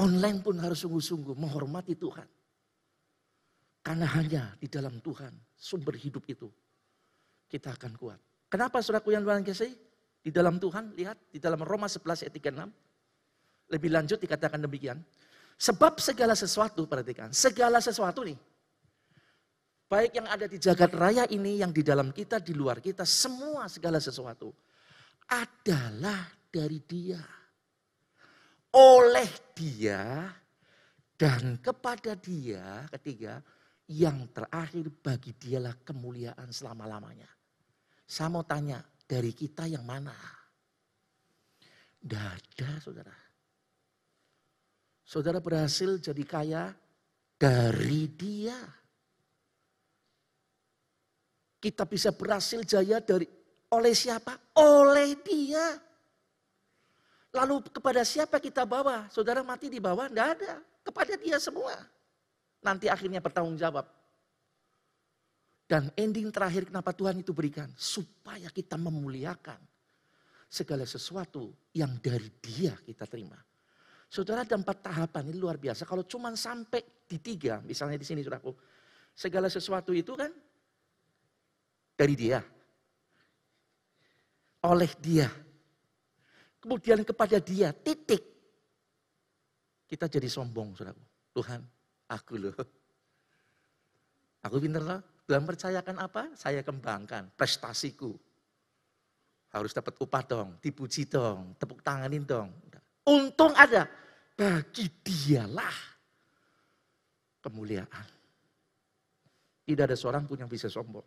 [0.00, 2.24] Online pun harus sungguh-sungguh menghormati Tuhan.
[3.82, 6.48] Karena hanya di dalam Tuhan, sumber hidup itu,
[7.50, 8.16] kita akan kuat.
[8.48, 9.74] Kenapa suraku yang Tuhan kasih?
[10.22, 12.70] Di dalam Tuhan, lihat di dalam Roma 11 ayat 36.
[13.74, 15.02] Lebih lanjut dikatakan demikian.
[15.58, 18.38] Sebab segala sesuatu, perhatikan, segala sesuatu nih.
[19.90, 23.68] Baik yang ada di jagat raya ini, yang di dalam kita, di luar kita, semua
[23.68, 24.54] segala sesuatu
[25.28, 27.20] adalah dari dia.
[28.72, 30.32] Oleh dia
[31.12, 33.38] dan kepada dia, ketiga,
[33.92, 37.28] yang terakhir bagi dialah kemuliaan selama-lamanya.
[38.08, 40.16] Saya mau tanya, dari kita yang mana?
[42.00, 43.16] Tidak ada saudara.
[45.04, 46.72] Saudara berhasil jadi kaya
[47.36, 48.56] dari dia.
[51.62, 53.28] Kita bisa berhasil jaya dari
[53.70, 54.56] oleh siapa?
[54.58, 55.91] Oleh dia.
[57.32, 59.08] Lalu kepada siapa kita bawa?
[59.08, 60.06] Saudara mati di bawah?
[60.06, 60.60] Tidak ada.
[60.84, 61.72] Kepada dia semua.
[62.60, 63.88] Nanti akhirnya bertanggung jawab.
[65.64, 67.72] Dan ending terakhir kenapa Tuhan itu berikan?
[67.72, 69.56] Supaya kita memuliakan
[70.52, 73.40] segala sesuatu yang dari dia kita terima.
[74.12, 75.88] Saudara ada empat tahapan ini luar biasa.
[75.88, 78.52] Kalau cuma sampai di tiga, misalnya di sini saudaraku.
[79.16, 80.28] Segala sesuatu itu kan
[81.96, 82.44] dari dia
[84.68, 85.32] oleh dia.
[86.62, 88.22] Kemudian kepada dia, titik.
[89.90, 91.02] Kita jadi sombong, saudaraku.
[91.34, 91.60] Tuhan,
[92.06, 92.54] aku loh.
[94.46, 95.02] Aku pinter loh.
[95.26, 96.30] Tuhan percayakan apa?
[96.38, 98.14] Saya kembangkan prestasiku.
[99.52, 102.48] Harus dapat upah dong, dipuji dong, tepuk tanganin dong.
[103.04, 103.90] Untung ada.
[104.32, 105.76] Bagi dialah
[107.42, 108.08] kemuliaan.
[109.66, 111.04] Tidak ada seorang pun yang bisa sombong.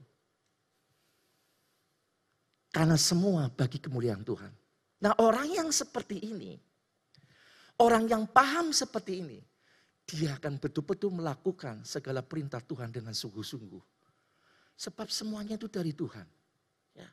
[2.69, 4.64] Karena semua bagi kemuliaan Tuhan.
[5.03, 6.55] Nah orang yang seperti ini,
[7.83, 9.39] orang yang paham seperti ini,
[10.05, 13.83] dia akan betul-betul melakukan segala perintah Tuhan dengan sungguh-sungguh.
[14.75, 16.27] Sebab semuanya itu dari Tuhan.
[16.93, 17.09] Ya.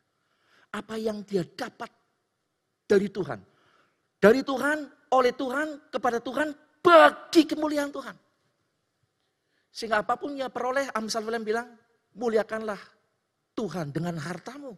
[0.71, 1.89] Apa yang dia dapat
[2.85, 3.39] dari Tuhan.
[4.19, 8.15] Dari Tuhan, oleh Tuhan, kepada Tuhan, bagi kemuliaan Tuhan.
[9.73, 11.73] Sehingga apa pun yang peroleh, Amsal bilang,
[12.13, 12.77] muliakanlah
[13.57, 14.77] Tuhan dengan hartamu.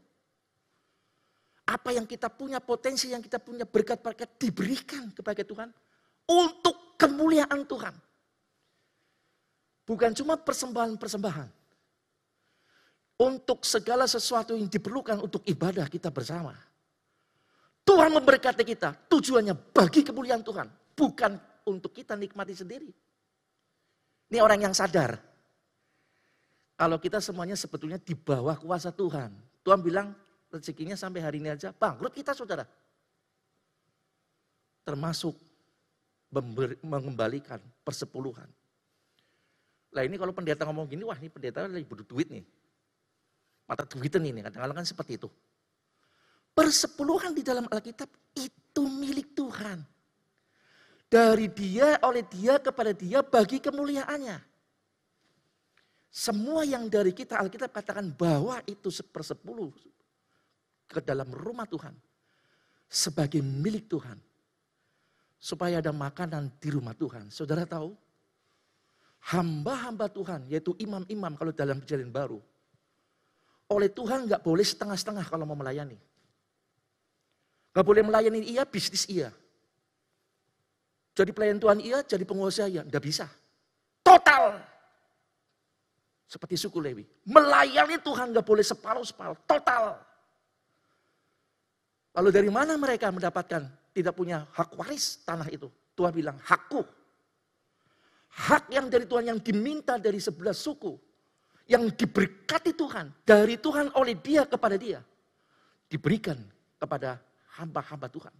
[1.65, 5.69] Apa yang kita punya, potensi yang kita punya, berkat-berkat diberikan kepada Tuhan
[6.29, 7.93] untuk kemuliaan Tuhan.
[9.85, 11.49] Bukan cuma persembahan-persembahan.
[13.15, 16.51] Untuk segala sesuatu yang diperlukan untuk ibadah kita bersama.
[17.85, 20.67] Tuhan memberkati kita, tujuannya bagi kemuliaan Tuhan.
[20.97, 21.31] Bukan
[21.69, 22.89] untuk kita nikmati sendiri.
[24.29, 25.21] Ini orang yang sadar.
[26.75, 29.31] Kalau kita semuanya sebetulnya di bawah kuasa Tuhan.
[29.63, 30.11] Tuhan bilang,
[30.55, 32.63] rezekinya sampai hari ini aja bangkrut kita saudara.
[34.87, 35.35] Termasuk
[36.83, 38.47] mengembalikan persepuluhan.
[39.95, 42.43] Lah ini kalau pendeta ngomong gini, wah ini pendeta lagi butuh duit nih.
[43.65, 45.31] Mata duitan ini, kadang-kadang kan seperti itu.
[46.51, 49.81] Persepuluhan di dalam Alkitab itu milik Tuhan.
[51.07, 54.37] Dari dia, oleh dia, kepada dia, bagi kemuliaannya.
[56.11, 59.71] Semua yang dari kita Alkitab katakan bahwa itu sepersepuluh
[60.89, 61.93] ke dalam rumah Tuhan
[62.89, 64.17] sebagai milik Tuhan.
[65.35, 67.29] Supaya ada makanan di rumah Tuhan.
[67.29, 67.93] Saudara tahu?
[69.25, 72.39] Hamba-hamba Tuhan, yaitu imam-imam kalau dalam perjalanan baru.
[73.69, 75.97] Oleh Tuhan nggak boleh setengah-setengah kalau mau melayani.
[77.73, 79.33] Nggak boleh melayani iya, bisnis iya.
[81.17, 82.81] Jadi pelayan Tuhan iya, jadi pengusaha iya.
[82.85, 83.25] Nggak bisa.
[84.05, 84.61] Total.
[86.29, 87.05] Seperti suku Lewi.
[87.25, 89.37] Melayani Tuhan nggak boleh separuh-separuh.
[89.49, 89.97] Total.
[92.15, 95.67] Lalu dari mana mereka mendapatkan tidak punya hak waris tanah itu?
[95.95, 96.83] Tuhan bilang, hakku.
[98.35, 100.95] Hak yang dari Tuhan yang diminta dari sebelah suku.
[101.67, 103.11] Yang diberkati Tuhan.
[103.27, 105.03] Dari Tuhan oleh dia kepada dia.
[105.91, 106.39] Diberikan
[106.79, 107.19] kepada
[107.59, 108.33] hamba-hamba Tuhan.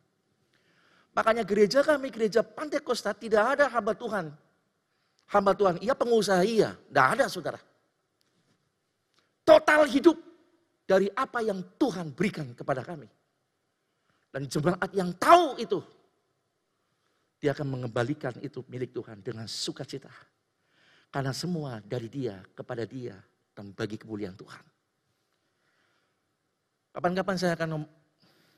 [1.16, 4.36] Makanya gereja kami, gereja Pantai Kosta tidak ada hamba Tuhan.
[5.32, 6.76] Hamba Tuhan, iya pengusaha iya.
[6.76, 7.60] Tidak ada saudara.
[9.48, 10.20] Total hidup
[10.84, 13.08] dari apa yang Tuhan berikan kepada kami.
[14.36, 15.80] Dan jemaat yang tahu itu,
[17.40, 20.12] dia akan mengembalikan itu milik Tuhan dengan sukacita.
[21.08, 23.16] Karena semua dari dia, kepada dia,
[23.56, 24.60] dan bagi kemuliaan Tuhan.
[26.92, 27.88] Kapan-kapan saya akan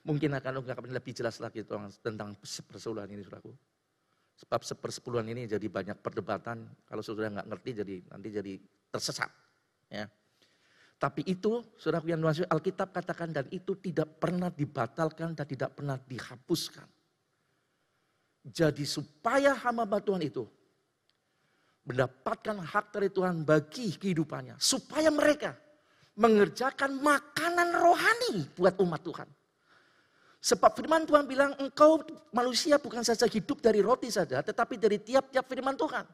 [0.02, 1.62] mungkin akan ungkapkan lebih jelas lagi
[2.02, 3.54] tentang sepersepuluhan ini, saudaraku.
[4.42, 6.66] Sebab sepersepuluhan ini jadi banyak perdebatan.
[6.90, 8.54] Kalau saudara nggak ngerti, jadi nanti jadi
[8.90, 9.30] tersesat.
[9.94, 10.10] Ya.
[10.98, 15.94] Tapi itu, saudara yang masuk Alkitab katakan dan itu tidak pernah dibatalkan dan tidak pernah
[15.94, 16.90] dihapuskan.
[18.42, 20.42] Jadi supaya hamba Tuhan itu
[21.86, 24.58] mendapatkan hak dari Tuhan bagi kehidupannya.
[24.58, 25.54] Supaya mereka
[26.18, 29.30] mengerjakan makanan rohani buat umat Tuhan.
[30.42, 32.02] Sebab firman Tuhan bilang engkau
[32.34, 36.06] manusia bukan saja hidup dari roti saja, tetapi dari tiap-tiap firman Tuhan.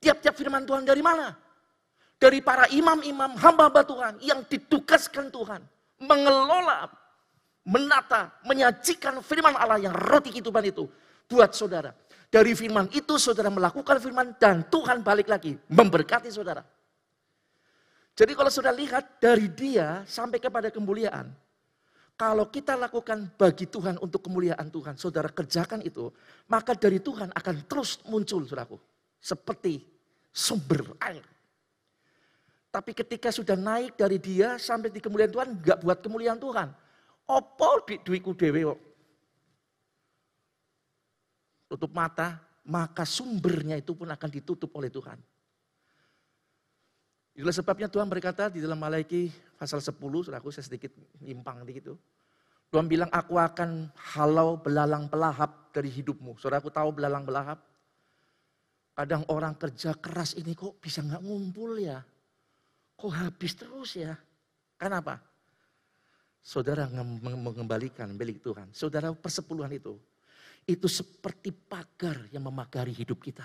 [0.00, 1.43] Tiap-tiap firman Tuhan dari mana?
[2.24, 5.60] Dari para imam-imam hamba-hamba Tuhan yang ditugaskan Tuhan.
[6.00, 6.88] Mengelola,
[7.68, 10.88] menata, menyajikan firman Allah yang roti kehidupan itu
[11.28, 11.92] buat saudara.
[12.32, 16.64] Dari firman itu saudara melakukan firman dan Tuhan balik lagi memberkati saudara.
[18.16, 21.28] Jadi kalau saudara lihat dari dia sampai kepada kemuliaan,
[22.16, 26.08] kalau kita lakukan bagi Tuhan untuk kemuliaan Tuhan, saudara kerjakan itu,
[26.48, 28.80] maka dari Tuhan akan terus muncul, saudaraku.
[29.20, 29.84] Seperti
[30.32, 31.33] sumber air.
[32.74, 36.74] Tapi ketika sudah naik dari dia sampai di kemuliaan Tuhan, enggak buat kemuliaan Tuhan.
[37.30, 38.74] Opo di duiku dewe.
[41.70, 45.22] Tutup mata, maka sumbernya itu pun akan ditutup oleh Tuhan.
[47.38, 49.94] Itulah sebabnya Tuhan berkata di dalam Malaiki pasal 10,
[50.34, 50.90] aku saya sedikit
[51.22, 51.94] nyimpang di itu.
[52.74, 53.86] Tuhan bilang, aku akan
[54.18, 56.42] halau belalang pelahap dari hidupmu.
[56.42, 57.62] Saudara aku tahu belalang pelahap.
[58.98, 62.02] Kadang orang kerja keras ini kok bisa nggak ngumpul ya.
[63.04, 64.16] Kok habis terus ya.
[64.80, 65.20] Kenapa?
[66.40, 68.72] Saudara mengembalikan milik Tuhan.
[68.72, 70.00] Saudara persepuluhan itu.
[70.64, 73.44] Itu seperti pagar yang memagari hidup kita.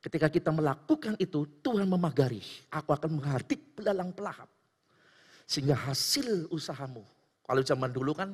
[0.00, 2.40] Ketika kita melakukan itu, Tuhan memagari.
[2.72, 4.48] Aku akan menghardik belalang pelahap.
[5.44, 7.04] Sehingga hasil usahamu.
[7.44, 8.32] Kalau zaman dulu kan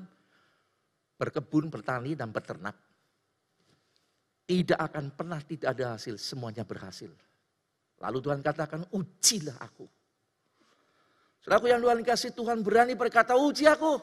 [1.19, 2.79] berkebun, bertani, dan beternak.
[4.51, 7.07] Tidak akan pernah tidak ada hasil, semuanya berhasil.
[8.03, 9.87] Lalu Tuhan katakan, ujilah aku.
[11.39, 14.03] Saudaraku yang Tuhan kasih, Tuhan berani berkata, uji aku.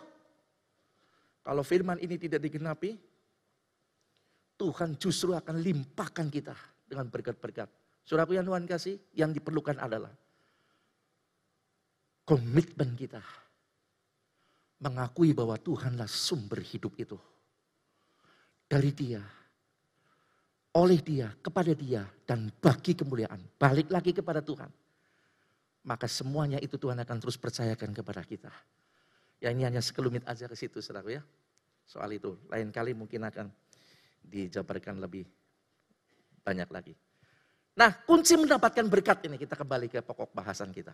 [1.43, 2.95] Kalau firman ini tidak digenapi,
[4.55, 6.55] Tuhan justru akan limpahkan kita
[6.87, 7.67] dengan berkat-berkat.
[8.07, 10.15] Saudaraku yang Tuhan kasih, yang diperlukan adalah
[12.23, 13.19] komitmen kita.
[14.79, 17.19] Mengakui bahwa Tuhanlah sumber hidup itu.
[18.63, 19.19] Dari dia,
[20.77, 23.41] oleh dia, kepada dia, dan bagi kemuliaan.
[23.57, 24.69] Balik lagi kepada Tuhan.
[25.89, 28.53] Maka semuanya itu Tuhan akan terus percayakan kepada kita.
[29.41, 31.23] Ya ini hanya sekelumit aja ke situ saudara ya.
[31.89, 32.37] Soal itu.
[32.51, 33.49] Lain kali mungkin akan
[34.21, 35.25] dijabarkan lebih
[36.45, 36.93] banyak lagi.
[37.77, 40.93] Nah, kunci mendapatkan berkat ini kita kembali ke pokok bahasan kita.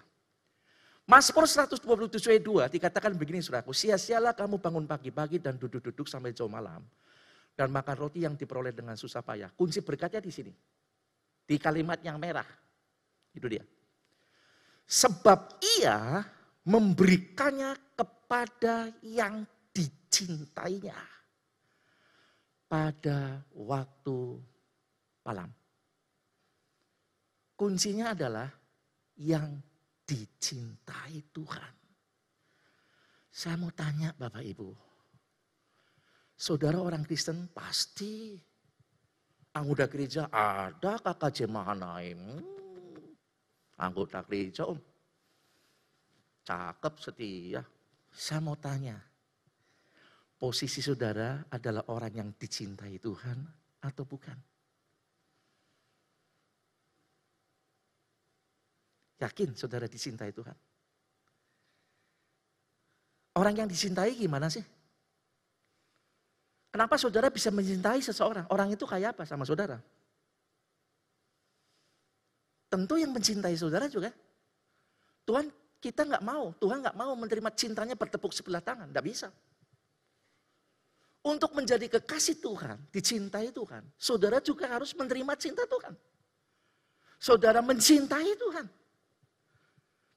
[1.03, 1.83] Mazmur 127
[2.31, 6.79] ayat 2 dikatakan begini suraku, sia-sialah kamu bangun pagi-pagi dan duduk-duduk sampai jauh malam.
[7.53, 9.53] Dan makan roti yang diperoleh dengan susah payah.
[9.53, 10.53] Kunci berkatnya di sini.
[11.45, 12.47] Di kalimat yang merah.
[13.29, 13.61] Itu dia.
[14.89, 16.25] Sebab ia
[16.65, 20.97] memberikannya kepada yang dicintainya.
[22.65, 24.17] Pada waktu
[25.21, 25.49] malam.
[27.53, 28.49] Kuncinya adalah
[29.21, 29.61] yang
[30.03, 31.73] dicintai Tuhan.
[33.33, 34.92] Saya mau tanya Bapak Ibu.
[36.43, 38.35] Saudara orang Kristen pasti
[39.55, 42.43] anggota gereja ada kakak jemaah naim.
[43.79, 44.75] Anggota gereja om.
[46.43, 47.63] Cakep setia.
[48.11, 48.99] Saya mau tanya.
[50.35, 53.39] Posisi saudara adalah orang yang dicintai Tuhan
[53.79, 54.35] atau bukan?
[59.23, 60.57] Yakin saudara dicintai Tuhan?
[63.39, 64.82] Orang yang dicintai gimana sih?
[66.73, 68.49] Kenapa saudara bisa mencintai seseorang?
[68.49, 69.77] Orang itu kayak apa sama saudara?
[72.65, 74.09] Tentu yang mencintai saudara juga.
[75.21, 79.29] Tuhan kita nggak mau, Tuhan nggak mau menerima cintanya bertepuk sebelah tangan, nggak bisa.
[81.21, 85.93] Untuk menjadi kekasih Tuhan, dicintai Tuhan, saudara juga harus menerima cinta Tuhan.
[87.21, 88.65] Saudara mencintai Tuhan.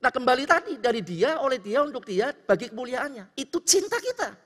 [0.01, 3.37] Nah kembali tadi dari dia, oleh dia, untuk dia, bagi kemuliaannya.
[3.37, 4.46] Itu cinta kita.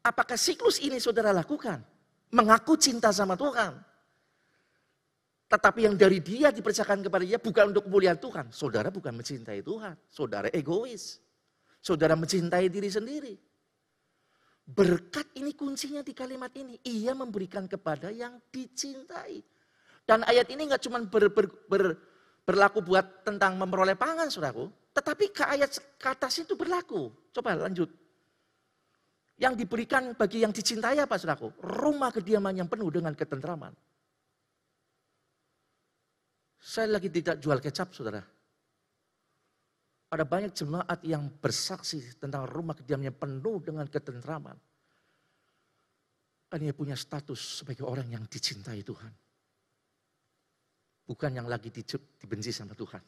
[0.00, 1.84] Apakah siklus ini saudara lakukan?
[2.32, 3.76] Mengaku cinta sama Tuhan.
[5.50, 8.54] Tetapi yang dari dia dipercayakan kepada dia bukan untuk kemuliaan Tuhan.
[8.54, 9.98] Saudara bukan mencintai Tuhan.
[10.06, 11.18] Saudara egois.
[11.82, 13.34] Saudara mencintai diri sendiri.
[14.70, 16.78] Berkat ini kuncinya di kalimat ini.
[16.86, 19.42] Ia memberikan kepada yang dicintai.
[20.06, 21.82] Dan ayat ini nggak cuma ber, ber, ber,
[22.46, 24.70] berlaku buat tentang memperoleh pangan, saudaraku.
[24.94, 27.10] Tetapi ke ayat ke atas itu berlaku.
[27.34, 27.90] Coba lanjut.
[29.40, 31.56] Yang diberikan bagi yang dicintai apa, saudaraku?
[31.64, 33.72] Rumah kediaman yang penuh dengan ketentraman.
[36.60, 38.20] Saya lagi tidak jual kecap, saudara.
[40.12, 44.60] Ada banyak jemaat yang bersaksi tentang rumah kediamannya penuh dengan ketentraman.
[46.52, 49.12] Kan ia punya status sebagai orang yang dicintai Tuhan.
[51.08, 53.02] Bukan yang lagi dibenci sama Tuhan.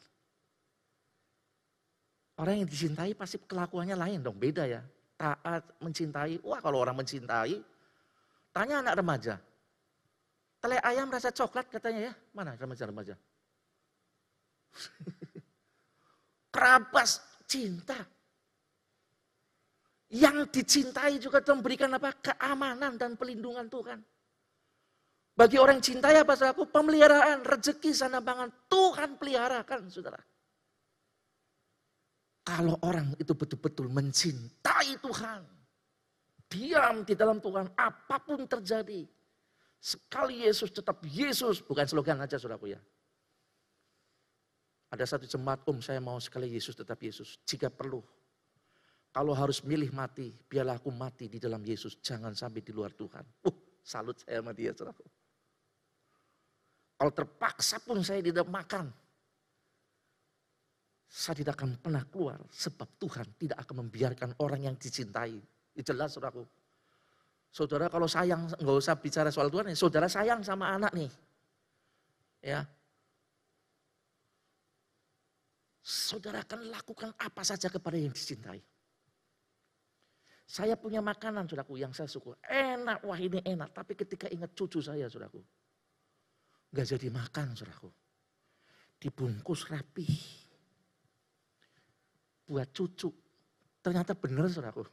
[2.41, 4.81] Orang yang dicintai pasti kelakuannya lain dong, beda ya.
[5.15, 6.41] Taat, mencintai.
[6.41, 7.61] Wah kalau orang mencintai,
[8.51, 9.35] tanya anak remaja.
[10.63, 12.13] Tele ayam rasa coklat katanya ya.
[12.31, 13.19] Mana remaja-remaja?
[16.53, 17.99] Kerabas cinta.
[20.13, 22.13] Yang dicintai juga memberikan apa?
[22.15, 23.99] Keamanan dan pelindungan Tuhan.
[25.33, 26.69] Bagi orang cintai apa saudaraku?
[26.69, 28.53] Pemeliharaan, rezeki, sana bangan.
[28.69, 30.21] Tuhan peliharakan saudara.
[32.43, 35.41] Kalau orang itu betul-betul mencintai Tuhan.
[36.51, 39.07] Diam di dalam Tuhan, apa pun terjadi.
[39.79, 42.79] Sekali Yesus tetap Yesus, bukan slogan aja saudaraku ya.
[44.93, 47.41] Ada satu jemaat, om saya mau sekali Yesus tetap Yesus.
[47.47, 48.03] Jika perlu,
[49.09, 51.97] kalau harus milih mati, biarlah aku mati di dalam Yesus.
[51.97, 53.25] Jangan sampai di luar Tuhan.
[53.45, 55.05] Uh, salut saya sama dia saudaraku.
[56.97, 58.93] Kalau terpaksa pun saya tidak makan,
[61.07, 65.37] saya tidak akan pernah keluar sebab Tuhan tidak akan membiarkan orang yang dicintai.
[65.73, 66.45] Itu jelas saudaraku.
[67.53, 69.77] Saudara kalau sayang, nggak usah bicara soal Tuhan, ya.
[69.77, 71.11] saudara sayang sama anak nih.
[72.41, 72.65] Ya.
[75.85, 78.57] Saudara akan lakukan apa saja kepada yang dicintai.
[80.49, 82.35] Saya punya makanan, saudaraku, yang saya suka.
[82.45, 83.69] Enak, wah ini enak.
[83.73, 85.41] Tapi ketika ingat cucu saya, saudaraku.
[86.73, 87.89] Gak jadi makan, saudaraku.
[88.97, 90.09] Dibungkus rapi.
[92.47, 93.09] Buat cucu.
[93.83, 94.83] Ternyata benar, saudaraku.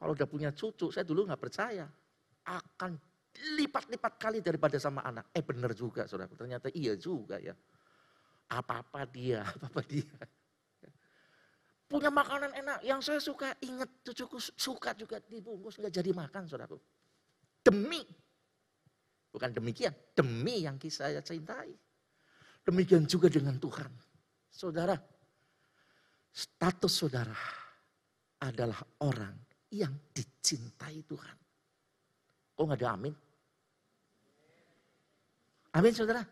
[0.00, 1.84] Kalau udah punya cucu, saya dulu gak percaya.
[2.48, 2.96] Akan
[3.60, 5.28] lipat-lipat kali daripada sama anak.
[5.36, 6.36] Eh benar juga, saudaraku.
[6.36, 7.52] Ternyata iya juga ya.
[8.50, 10.10] Apa-apa dia, apa-apa dia.
[11.90, 16.78] Punya makanan enak, yang saya suka, ingat cucuku suka juga dibungkus, gak jadi makan, saudaraku.
[17.60, 18.00] Demi
[19.30, 21.70] Bukan demikian, demi yang saya cintai.
[22.66, 23.88] Demikian juga dengan Tuhan.
[24.50, 24.98] Saudara,
[26.30, 27.36] status saudara
[28.40, 29.34] adalah orang
[29.70, 31.36] yang dicintai Tuhan.
[32.56, 33.14] Kok nggak ada amin?
[35.70, 36.22] Amin saudara.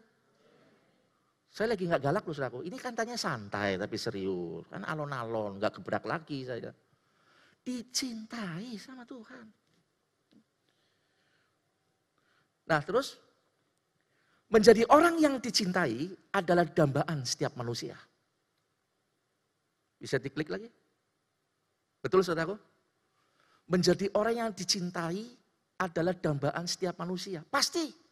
[1.48, 2.60] Saya lagi nggak galak loh saudaraku.
[2.66, 4.66] Ini kan tanya santai tapi serius.
[4.70, 6.70] Kan alon-alon, nggak gebrak lagi saya.
[7.62, 9.46] Dicintai sama Tuhan.
[12.68, 13.16] Nah terus
[14.52, 17.96] menjadi orang yang dicintai adalah dambaan setiap manusia.
[19.98, 20.70] Bisa diklik lagi?
[21.98, 22.54] Betul saudaraku?
[23.68, 25.26] Menjadi orang yang dicintai
[25.82, 27.42] adalah dambaan setiap manusia.
[27.44, 28.06] Pasti.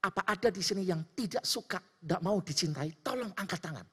[0.00, 3.04] Apa ada di sini yang tidak suka, tidak mau dicintai?
[3.04, 3.84] Tolong angkat tangan.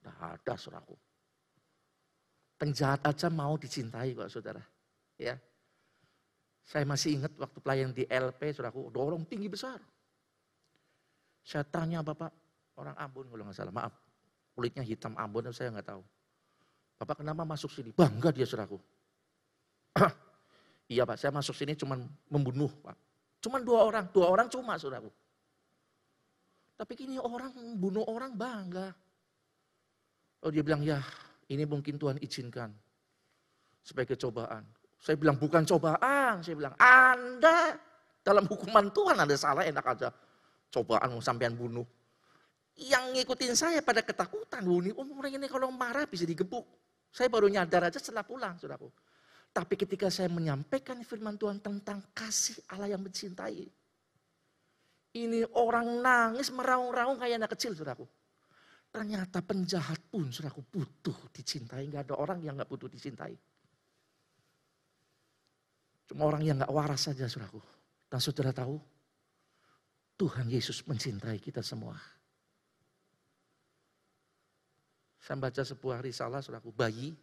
[0.00, 0.96] Tidak ada saudaraku.
[2.56, 4.64] Penjahat aja mau dicintai kok saudara.
[5.20, 5.36] Ya,
[6.64, 9.76] saya masih ingat waktu pelayan di LP, saudaraku, dorong tinggi besar.
[11.44, 12.32] Saya tanya Bapak,
[12.80, 13.92] orang Ambon kalau nggak salah, maaf.
[14.54, 16.02] Kulitnya hitam Ambon, saya nggak tahu.
[16.94, 17.90] Bapak kenapa masuk sini?
[17.90, 18.78] Bangga dia saudaraku.
[20.94, 21.98] iya Pak, saya masuk sini cuma
[22.30, 22.96] membunuh Pak.
[23.42, 25.10] Cuma dua orang, dua orang cuma saudaraku.
[26.74, 28.94] Tapi kini orang bunuh orang bangga.
[30.46, 31.02] Oh dia bilang, ya
[31.50, 32.70] ini mungkin Tuhan izinkan
[33.82, 34.64] sebagai cobaan.
[34.98, 37.76] Saya bilang bukan cobaan, saya bilang Anda
[38.24, 40.08] dalam hukuman Tuhan Anda salah enak aja.
[40.72, 41.84] Cobaan sampean bunuh.
[42.74, 46.66] Yang ngikutin saya pada ketakutan, ini oh, orang ini kalau marah bisa digebuk.
[47.14, 48.90] Saya baru nyadar aja setelah pulang, saudaraku.
[49.54, 53.70] Tapi ketika saya menyampaikan firman Tuhan tentang kasih Allah yang mencintai.
[55.14, 58.02] Ini orang nangis meraung-raung kayak anak kecil, saudaraku.
[58.90, 61.86] Ternyata penjahat pun, saudaraku, butuh dicintai.
[61.86, 63.38] Gak ada orang yang gak butuh dicintai.
[66.10, 67.62] Cuma orang yang gak waras saja saudaraku.
[68.10, 68.74] Dan saudara tahu,
[70.18, 71.94] Tuhan Yesus mencintai kita semua.
[75.24, 77.16] Saya baca sebuah risalah saudaraku, bayi.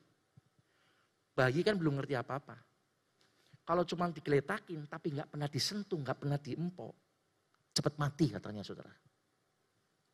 [1.37, 2.57] Bayi kan belum ngerti apa-apa.
[3.61, 6.93] Kalau cuma digeletakin tapi nggak pernah disentuh, nggak pernah diempok,
[7.77, 8.89] cepat mati katanya saudara.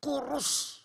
[0.03, 0.83] Kurus.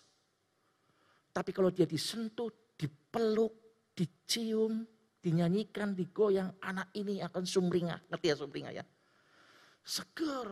[1.35, 3.51] Tapi kalau dia disentuh, dipeluk,
[3.91, 4.87] dicium,
[5.19, 7.99] dinyanyikan, digoyang, anak ini akan sumringah.
[8.15, 8.85] Ngerti ya sumringah ya?
[9.83, 10.49] Seger.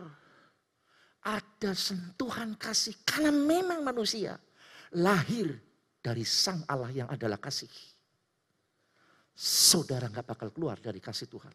[1.24, 3.00] Ada sentuhan kasih.
[3.08, 4.36] Karena memang manusia
[5.00, 5.71] lahir
[6.02, 7.70] dari sang Allah yang adalah kasih.
[9.32, 11.54] Saudara nggak bakal keluar dari kasih Tuhan.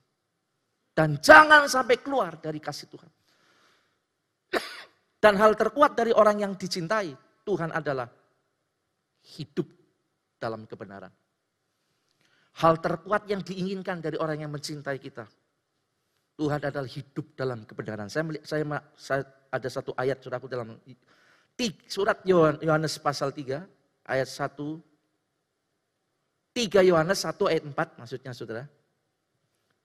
[0.95, 3.11] Dan jangan sampai keluar dari kasih Tuhan.
[5.21, 7.13] Dan hal terkuat dari orang yang dicintai
[7.45, 8.07] Tuhan adalah
[9.37, 9.67] hidup
[10.39, 11.11] dalam kebenaran.
[12.57, 15.29] Hal terkuat yang diinginkan dari orang yang mencintai kita.
[16.37, 18.09] Tuhan adalah hidup dalam kebenaran.
[18.09, 18.65] Saya, saya,
[18.97, 20.77] saya ada satu ayat suraku dalam
[21.89, 23.76] surat Yohanes pasal 3
[24.07, 24.55] ayat 1
[26.57, 28.65] 3 Yohanes 1 ayat 4 maksudnya saudara.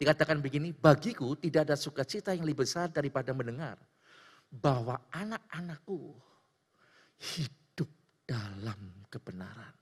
[0.01, 3.77] Dikatakan begini, bagiku tidak ada sukacita yang lebih besar daripada mendengar
[4.49, 6.16] bahwa anak-anakku
[7.20, 7.93] hidup
[8.25, 9.77] dalam kebenaran.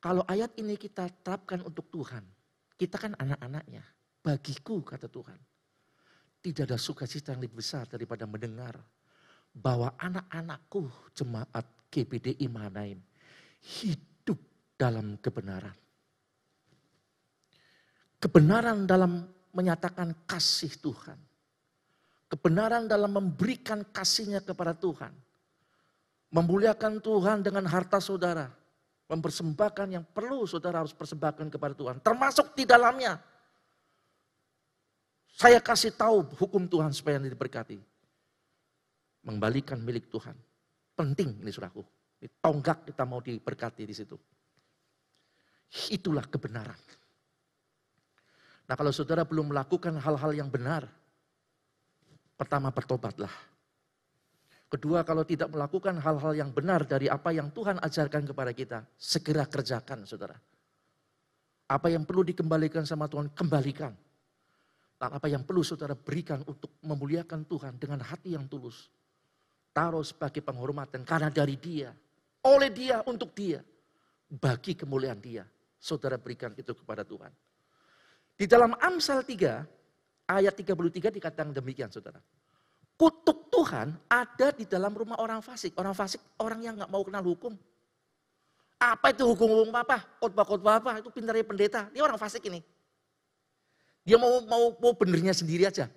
[0.00, 2.22] Kalau ayat ini kita terapkan untuk Tuhan,
[2.78, 3.82] kita kan anak-anaknya.
[4.22, 5.36] Bagiku kata Tuhan,
[6.40, 8.78] tidak ada sukacita yang lebih besar daripada mendengar
[9.54, 13.02] bahwa anak-anakku jemaat GBD Imanaim
[13.60, 14.38] hidup
[14.78, 15.74] dalam kebenaran.
[18.20, 21.18] Kebenaran dalam menyatakan kasih Tuhan.
[22.30, 25.10] Kebenaran dalam memberikan kasihnya kepada Tuhan.
[26.30, 28.46] Memuliakan Tuhan dengan harta saudara.
[29.10, 31.98] Mempersembahkan yang perlu saudara harus persembahkan kepada Tuhan.
[31.98, 33.18] Termasuk di dalamnya.
[35.34, 37.89] Saya kasih tahu hukum Tuhan supaya diberkati.
[39.26, 40.36] Mengembalikan milik Tuhan.
[40.96, 41.84] Penting ini suraku.
[42.20, 44.16] Ini tonggak kita mau diberkati di situ.
[45.92, 46.76] Itulah kebenaran.
[48.70, 50.86] Nah kalau saudara belum melakukan hal-hal yang benar,
[52.38, 53.32] pertama bertobatlah.
[54.70, 59.42] Kedua kalau tidak melakukan hal-hal yang benar dari apa yang Tuhan ajarkan kepada kita, segera
[59.42, 60.38] kerjakan saudara.
[61.66, 63.90] Apa yang perlu dikembalikan sama Tuhan, kembalikan.
[65.00, 68.86] Dan apa yang perlu saudara berikan untuk memuliakan Tuhan dengan hati yang tulus.
[69.70, 71.94] Taruh sebagai penghormatan karena dari dia,
[72.42, 73.62] oleh dia, untuk dia.
[74.30, 75.42] Bagi kemuliaan dia,
[75.78, 77.34] saudara berikan itu kepada Tuhan.
[78.38, 82.22] Di dalam Amsal 3 ayat 33 dikatakan demikian saudara.
[82.94, 85.74] Kutuk Tuhan ada di dalam rumah orang fasik.
[85.74, 87.56] Orang fasik orang yang nggak mau kenal hukum.
[88.80, 90.04] Apa itu hukum-hukum apa?
[90.20, 90.90] Khotbah-khotbah apa?
[91.04, 91.80] Itu pintarnya pendeta.
[91.92, 92.64] Dia orang fasik ini.
[94.04, 95.88] Dia mau mau mau benernya sendiri aja.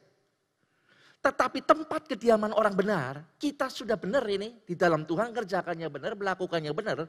[1.24, 6.76] Tetapi tempat kediaman orang benar, kita sudah benar ini di dalam Tuhan kerjakannya benar, melakukannya
[6.76, 7.08] benar.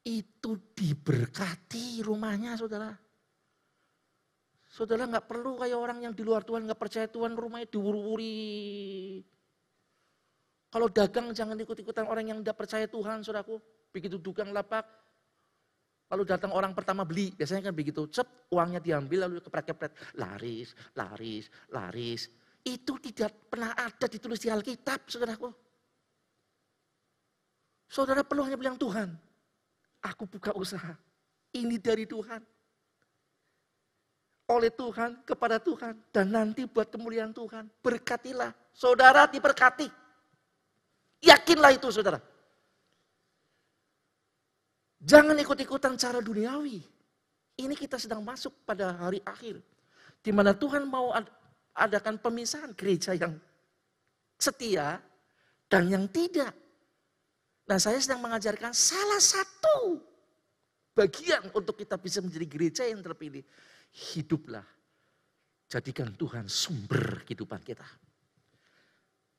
[0.00, 2.88] Itu diberkati rumahnya saudara.
[4.64, 9.20] Saudara nggak perlu kayak orang yang di luar Tuhan nggak percaya Tuhan rumahnya diuri-uri.
[10.72, 13.60] Kalau dagang jangan ikut-ikutan orang yang tidak percaya Tuhan, saudaraku.
[13.92, 14.84] Begitu dagang lapak,
[16.08, 18.08] lalu datang orang pertama beli, biasanya kan begitu.
[18.08, 19.92] Cep, uangnya diambil lalu kepret-kepret.
[20.16, 22.47] Laris, laris, laris.
[22.64, 25.50] Itu tidak pernah ada ditulis di Alkitab, saudaraku.
[27.88, 29.16] Saudara perlu hanya bilang Tuhan,
[30.04, 30.92] aku buka usaha.
[31.56, 32.44] Ini dari Tuhan
[34.48, 37.68] oleh Tuhan, kepada Tuhan, dan nanti buat kemuliaan Tuhan.
[37.84, 39.88] Berkatilah, saudara diberkati.
[41.20, 42.16] Yakinlah itu saudara.
[45.04, 46.80] Jangan ikut-ikutan cara duniawi.
[47.58, 49.60] Ini kita sedang masuk pada hari akhir.
[50.24, 51.12] Di mana Tuhan mau
[51.78, 53.38] adakan pemisahan gereja yang
[54.34, 54.98] setia
[55.70, 56.50] dan yang tidak.
[57.68, 60.00] Nah saya sedang mengajarkan salah satu
[60.96, 63.44] bagian untuk kita bisa menjadi gereja yang terpilih
[64.14, 64.66] hiduplah.
[65.68, 67.84] Jadikan Tuhan sumber kehidupan kita.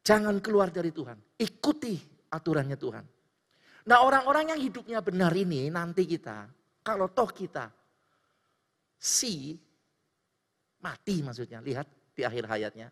[0.05, 1.17] Jangan keluar dari Tuhan.
[1.41, 1.97] Ikuti
[2.29, 3.05] aturannya Tuhan.
[3.89, 6.45] Nah orang-orang yang hidupnya benar ini nanti kita,
[6.85, 7.65] kalau toh kita
[8.93, 9.57] si
[10.85, 12.91] mati maksudnya, lihat di akhir hayatnya.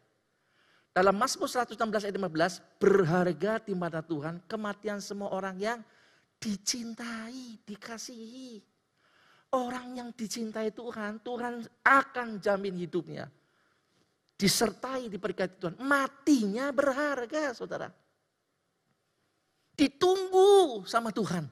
[0.95, 5.79] Dalam Mazmur 116 ayat 15, berharga di mata Tuhan kematian semua orang yang
[6.39, 8.63] dicintai, dikasihi.
[9.53, 13.29] Orang yang dicintai Tuhan, Tuhan akan jamin hidupnya.
[14.35, 15.75] Disertai diberkati Tuhan.
[15.85, 17.93] Matinya berharga saudara.
[19.77, 21.45] Ditunggu sama Tuhan.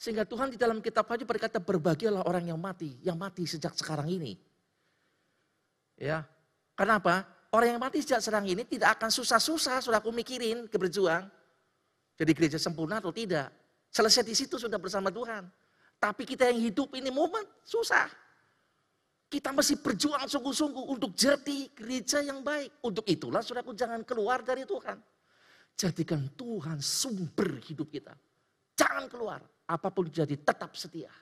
[0.00, 2.96] Sehingga Tuhan di dalam kitab aja berkata berbahagialah orang yang mati.
[3.00, 4.49] Yang mati sejak sekarang ini.
[6.00, 6.24] Ya,
[6.80, 7.28] Kenapa?
[7.52, 11.28] Orang yang mati sejak sekarang ini tidak akan susah-susah, sudah aku mikirin, keberjuang.
[12.16, 13.52] Jadi gereja sempurna atau tidak.
[13.92, 15.44] Selesai di situ sudah bersama Tuhan.
[16.00, 18.08] Tapi kita yang hidup ini momen susah.
[19.28, 22.80] Kita mesti berjuang sungguh-sungguh untuk jadi gereja yang baik.
[22.80, 24.96] Untuk itulah saudaraku jangan keluar dari Tuhan.
[25.76, 28.16] Jadikan Tuhan sumber hidup kita.
[28.72, 29.44] Jangan keluar.
[29.68, 31.12] Apa pun jadi tetap setia.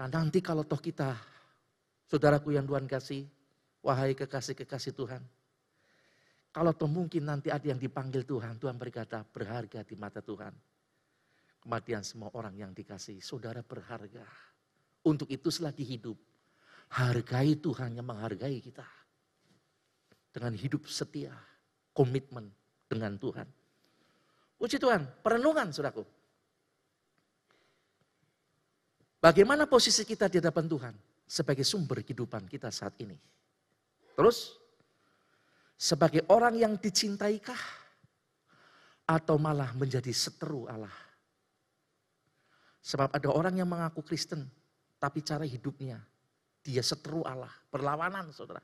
[0.00, 1.12] Nah nanti kalau toh kita,
[2.08, 3.28] saudaraku yang Tuhan kasih,
[3.84, 5.22] wahai kekasih-kekasih Tuhan.
[6.50, 10.50] Kalau toh mungkin nanti ada yang dipanggil Tuhan, Tuhan berkata berharga di mata Tuhan
[11.68, 13.20] kematian semua orang yang dikasih.
[13.20, 14.24] Saudara berharga.
[15.04, 16.16] Untuk itu selagi hidup,
[16.96, 18.88] hargai Tuhan yang menghargai kita.
[20.32, 21.36] Dengan hidup setia,
[21.92, 22.48] komitmen
[22.88, 23.44] dengan Tuhan.
[24.58, 26.02] Puji Tuhan, perenungan saudaraku.
[29.20, 30.94] Bagaimana posisi kita di hadapan Tuhan
[31.28, 33.20] sebagai sumber kehidupan kita saat ini?
[34.16, 34.56] Terus,
[35.76, 37.86] sebagai orang yang dicintaiKah?
[39.08, 40.92] atau malah menjadi seteru Allah.
[42.84, 44.44] Sebab ada orang yang mengaku Kristen,
[45.00, 45.96] tapi cara hidupnya
[46.60, 48.60] dia seteru Allah, berlawanan saudara.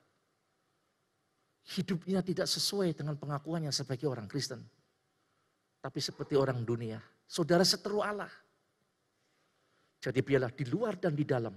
[1.64, 4.60] Hidupnya tidak sesuai dengan pengakuannya sebagai orang Kristen.
[5.80, 8.28] Tapi seperti orang dunia, saudara seteru Allah.
[10.04, 11.56] Jadi biarlah di luar dan di dalam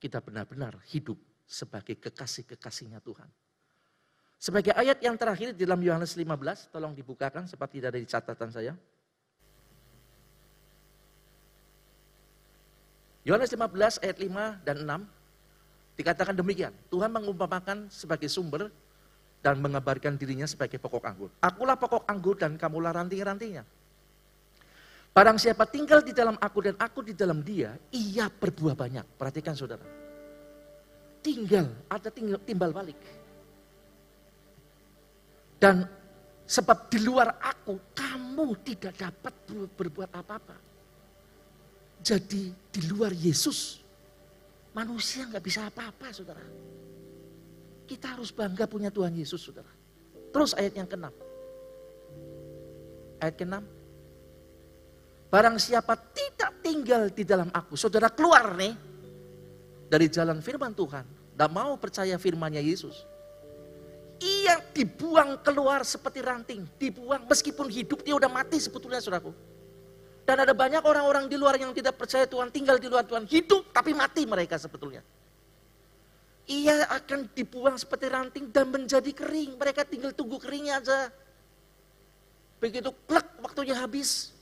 [0.00, 3.28] kita benar-benar hidup sebagai kekasih-kekasihnya Tuhan.
[4.40, 8.48] Sebagai ayat yang terakhir di dalam Yohanes 15, tolong dibukakan seperti tidak ada di catatan
[8.48, 8.72] saya.
[13.20, 16.72] Yohanes 15 ayat 5 dan 6 dikatakan demikian.
[16.88, 18.72] Tuhan mengumpamakan sebagai sumber
[19.44, 21.28] dan mengabarkan dirinya sebagai pokok anggur.
[21.44, 23.68] Akulah pokok anggur dan kamulah ranting-rantingnya.
[25.10, 29.18] Barang siapa tinggal di dalam aku dan aku di dalam dia, ia berbuah banyak.
[29.18, 29.82] Perhatikan saudara.
[31.20, 32.96] Tinggal, ada tinggal, timbal balik.
[35.60, 35.84] Dan
[36.46, 39.34] sebab di luar aku, kamu tidak dapat
[39.76, 40.56] berbuat apa-apa.
[42.00, 43.82] Jadi di luar Yesus,
[44.72, 46.40] manusia nggak bisa apa-apa saudara.
[47.84, 49.68] Kita harus bangga punya Tuhan Yesus saudara.
[50.30, 51.12] Terus ayat yang keenam.
[53.18, 53.79] Ayat keenam.
[55.30, 57.78] Barang siapa tidak tinggal di dalam aku.
[57.78, 58.74] Saudara keluar nih
[59.86, 61.06] dari jalan firman Tuhan.
[61.38, 63.08] Dan mau percaya firmannya Yesus
[64.20, 69.32] ia dibuang keluar seperti ranting, dibuang meskipun hidup dia udah mati sebetulnya saudaraku.
[70.28, 73.72] Dan ada banyak orang-orang di luar yang tidak percaya Tuhan, tinggal di luar Tuhan, hidup
[73.72, 75.00] tapi mati mereka sebetulnya.
[76.46, 79.56] Ia akan dibuang seperti ranting dan menjadi kering.
[79.56, 81.08] Mereka tinggal tunggu keringnya aja.
[82.60, 84.34] Begitu klek waktunya habis,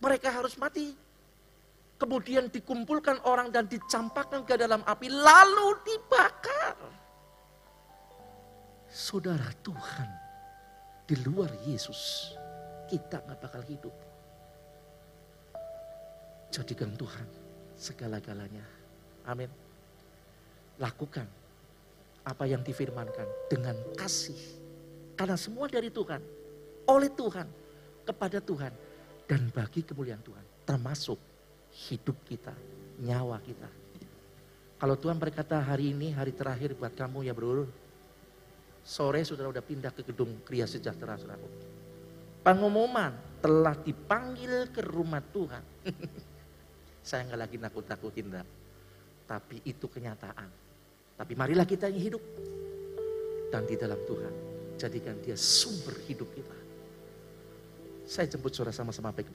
[0.00, 0.96] mereka harus mati.
[2.00, 6.76] Kemudian dikumpulkan orang dan dicampakkan ke dalam api, lalu dibakar.
[8.88, 10.08] Saudara Tuhan,
[11.04, 12.32] di luar Yesus,
[12.88, 13.92] kita nggak bakal hidup.
[16.50, 17.28] Jadikan Tuhan
[17.76, 18.64] segala-galanya.
[19.28, 19.52] Amin.
[20.80, 21.28] Lakukan
[22.24, 24.40] apa yang difirmankan dengan kasih.
[25.14, 26.24] Karena semua dari Tuhan,
[26.88, 27.46] oleh Tuhan,
[28.08, 28.72] kepada Tuhan,
[29.30, 30.42] dan bagi kemuliaan Tuhan.
[30.66, 31.14] Termasuk
[31.86, 32.50] hidup kita,
[32.98, 33.70] nyawa kita.
[34.74, 37.62] Kalau Tuhan berkata hari ini hari terakhir buat kamu ya bro,
[38.82, 41.38] Sore saudara sudah pindah ke gedung Kria Sejahtera saudara.
[42.42, 45.62] Pengumuman telah dipanggil ke rumah Tuhan.
[47.06, 48.46] Saya nggak lagi nakut-nakutin dah.
[49.28, 50.48] Tapi itu kenyataan.
[51.14, 52.24] Tapi marilah kita yang hidup.
[53.52, 54.34] Dan di dalam Tuhan.
[54.80, 56.59] Jadikan dia sumber hidup kita.
[58.10, 59.34] Saya jemput saudara sama-sama baik ke